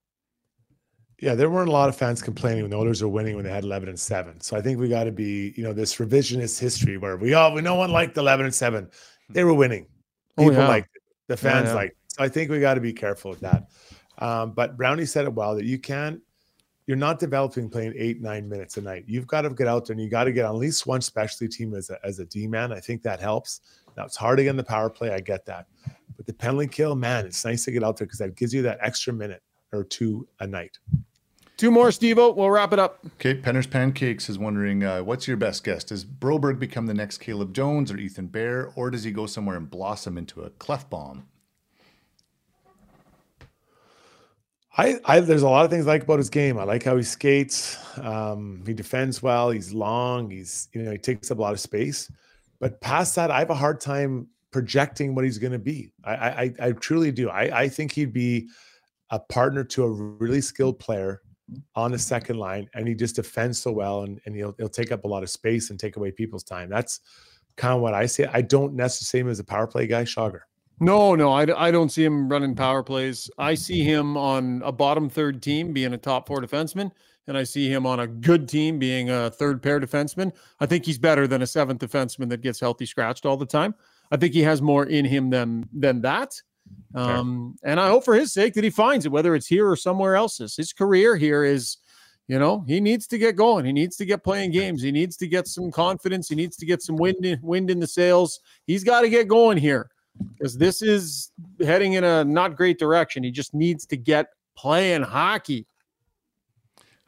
[1.20, 3.50] Yeah, there weren't a lot of fans complaining when the Oilers were winning when they
[3.50, 4.40] had 11 and 7.
[4.40, 7.52] So I think we got to be, you know, this revisionist history where we all,
[7.52, 8.88] we no one liked 11 and 7.
[9.28, 9.86] They were winning.
[10.38, 10.68] Oh, People yeah.
[10.68, 11.02] liked it.
[11.26, 11.74] The fans yeah.
[11.74, 12.12] liked it.
[12.12, 13.68] So I think we got to be careful with that.
[14.18, 16.20] Um, but Brownie said it well that you can't,
[16.86, 19.04] you're not developing playing eight, nine minutes a night.
[19.06, 21.02] You've got to get out there and you got to get on at least one
[21.02, 22.72] specialty team as a, as a D man.
[22.72, 23.60] I think that helps.
[23.96, 25.10] Now it's hard again the power play.
[25.12, 25.66] I get that.
[26.16, 28.62] But the penalty kill, man, it's nice to get out there because that gives you
[28.62, 29.42] that extra minute
[29.72, 30.78] or two a night.
[31.60, 33.00] Two more, Steve We'll wrap it up.
[33.16, 35.84] Okay, Penner's Pancakes is wondering uh, what's your best guess?
[35.84, 39.58] Does Broberg become the next Caleb Jones or Ethan Bear, or does he go somewhere
[39.58, 41.26] and blossom into a cleft bomb?
[44.78, 46.56] I, I there's a lot of things I like about his game.
[46.56, 47.76] I like how he skates.
[47.98, 49.50] Um, he defends well.
[49.50, 50.30] He's long.
[50.30, 52.10] He's you know he takes up a lot of space.
[52.58, 55.92] But past that, I have a hard time projecting what he's going to be.
[56.04, 57.28] I, I I truly do.
[57.28, 58.48] I I think he'd be
[59.10, 61.20] a partner to a really skilled player
[61.74, 64.92] on the second line, and he just defends so well, and and he'll he'll take
[64.92, 66.68] up a lot of space and take away people's time.
[66.68, 67.00] That's
[67.56, 68.28] kind of what I say.
[68.32, 70.40] I don't necessarily see him as a power play guy, Shogger.
[70.82, 73.30] No, no, I, I don't see him running power plays.
[73.36, 76.90] I see him on a bottom third team being a top four defenseman,
[77.26, 80.32] and I see him on a good team being a third pair defenseman.
[80.58, 83.74] I think he's better than a seventh defenseman that gets healthy scratched all the time.
[84.10, 86.40] I think he has more in him than than that.
[86.94, 89.76] Um, and I hope for his sake that he finds it, whether it's here or
[89.76, 90.38] somewhere else.
[90.38, 91.78] His career here is,
[92.26, 93.64] you know, he needs to get going.
[93.64, 94.82] He needs to get playing games.
[94.82, 96.28] He needs to get some confidence.
[96.28, 98.40] He needs to get some wind in, wind in the sails.
[98.66, 99.90] He's got to get going here
[100.36, 101.30] because this is
[101.60, 103.22] heading in a not great direction.
[103.22, 105.66] He just needs to get playing hockey.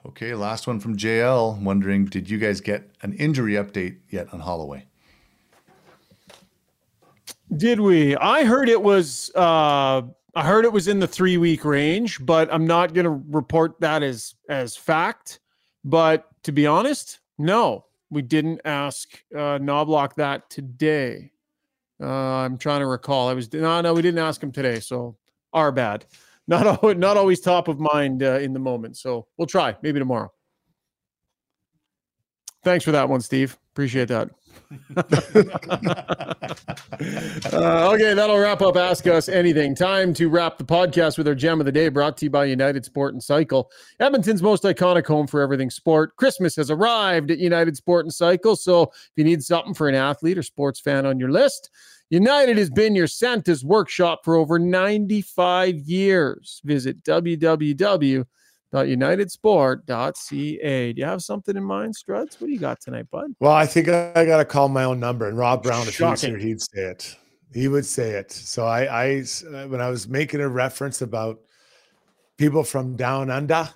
[0.04, 4.40] Okay, last one from JL wondering did you guys get an injury update yet on
[4.40, 4.86] Holloway?
[7.56, 8.16] Did we?
[8.16, 10.02] I heard it was uh
[10.34, 13.78] I heard it was in the 3 week range, but I'm not going to report
[13.80, 15.40] that as as fact.
[15.84, 17.86] But to be honest, no.
[18.10, 21.32] We didn't ask uh Knoblauch that today.
[22.00, 23.28] Uh I'm trying to recall.
[23.28, 25.16] I was no no, we didn't ask him today, so
[25.52, 26.06] our bad.
[26.48, 28.96] Not not always top of mind uh, in the moment.
[28.96, 30.32] So we'll try maybe tomorrow.
[32.64, 33.56] Thanks for that one, Steve.
[33.72, 34.28] Appreciate that.
[37.52, 39.74] Uh, okay, that'll wrap up Ask Us Anything.
[39.74, 42.44] Time to wrap the podcast with our gem of the day, brought to you by
[42.44, 46.14] United Sport and Cycle, Edmonton's most iconic home for everything sport.
[46.16, 49.94] Christmas has arrived at United Sport and Cycle, so if you need something for an
[49.94, 51.70] athlete or sports fan on your list,
[52.10, 56.60] United has been your Santa's workshop for over 95 years.
[56.64, 57.02] Visit
[58.72, 60.92] www.unitedsport.ca.
[60.92, 62.40] Do you have something in mind, Struds?
[62.40, 63.32] What do you got tonight, bud?
[63.40, 65.96] Well, I think I, I got to call my own number, and Rob Brown, if
[65.96, 66.38] he was Shocking.
[66.38, 67.16] here, he'd say it.
[67.52, 68.32] He would say it.
[68.32, 71.40] So I, uh, when I was making a reference about
[72.38, 73.68] people from down under,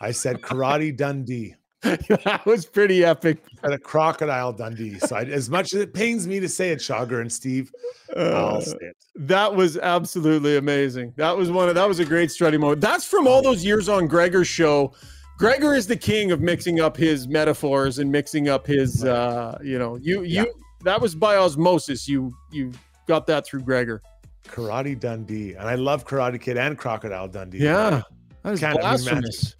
[0.00, 1.54] I said Karate Dundee
[2.24, 3.38] that was pretty epic.
[3.64, 4.98] at a Crocodile Dundee.
[5.00, 7.72] So I, as much as it pains me to say it, Shogger and Steve,
[8.16, 8.96] Uh, I'll say it.
[9.16, 11.12] That was absolutely amazing.
[11.16, 12.80] That was one of that was a great strutting moment.
[12.80, 14.94] That's from all those years on Gregor's show.
[15.38, 19.78] Gregor is the king of mixing up his metaphors and mixing up his uh, you
[19.78, 20.52] know, you you
[20.84, 22.08] that was by osmosis.
[22.08, 22.72] You you
[23.08, 24.02] got that through Gregor.
[24.44, 27.58] Karate Dundee, and I love Karate Kid and Crocodile Dundee.
[27.58, 28.02] Yeah.
[28.42, 29.56] That is blasphemous.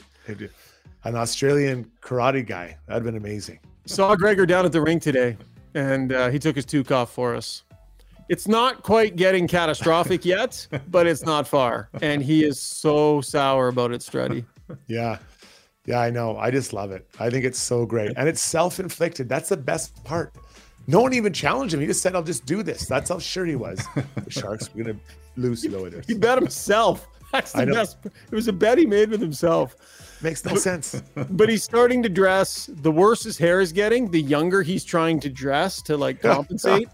[1.04, 2.76] An Australian karate guy.
[2.86, 3.58] That'd been amazing.
[3.86, 5.36] Saw Gregor down at the ring today,
[5.74, 7.64] and uh, he took his toque off for us.
[8.28, 11.88] It's not quite getting catastrophic yet, but it's not far.
[12.00, 14.44] And he is so sour about it, Struddy.
[14.86, 15.18] Yeah.
[15.84, 16.38] Yeah, I know.
[16.38, 17.06] I just love it.
[17.18, 18.12] I think it's so great.
[18.16, 19.28] And it's self inflicted.
[19.28, 20.32] That's the best part.
[20.86, 21.80] No one even challenged him.
[21.80, 22.86] He just said, I'll just do this.
[22.86, 23.84] That's how sure he was.
[24.24, 25.02] The Sharks were going to
[25.36, 26.06] lose Oilers.
[26.06, 27.06] He bet himself.
[27.32, 27.98] That's the best.
[28.04, 29.76] It was a bet he made with himself.
[30.22, 31.02] Makes no sense.
[31.30, 32.70] But he's starting to dress.
[32.72, 36.88] The worse his hair is getting, the younger he's trying to dress to like compensate.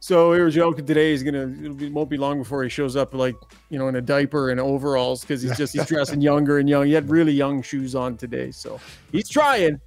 [0.00, 1.12] so we were joking today.
[1.12, 1.44] He's gonna.
[1.46, 3.34] It be, won't be long before he shows up like
[3.70, 6.86] you know in a diaper and overalls because he's just he's dressing younger and young.
[6.86, 8.78] He had really young shoes on today, so
[9.12, 9.80] he's trying.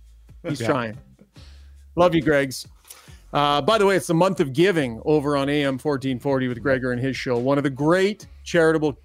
[0.48, 0.68] He's Yeah.
[0.68, 0.98] trying.
[1.96, 2.68] Love you, Greg's.
[3.32, 6.92] Uh, by the way, it's the month of giving over on AM 1440 with Gregor
[6.92, 7.38] and his show.
[7.38, 8.98] One of the great charitable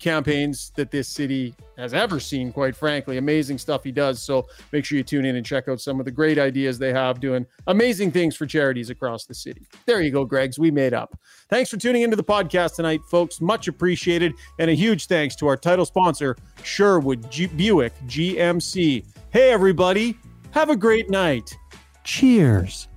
[0.00, 3.18] campaigns that this city has ever seen, quite frankly.
[3.18, 4.20] Amazing stuff he does.
[4.22, 6.92] So make sure you tune in and check out some of the great ideas they
[6.92, 9.66] have doing amazing things for charities across the city.
[9.86, 10.58] There you go, Greg's.
[10.58, 11.16] We made up.
[11.48, 13.40] Thanks for tuning into the podcast tonight, folks.
[13.40, 14.32] Much appreciated.
[14.58, 19.04] And a huge thanks to our title sponsor, Sherwood G- Buick GMC.
[19.30, 20.18] Hey, everybody.
[20.52, 21.56] Have a great night.
[22.02, 22.89] Cheers.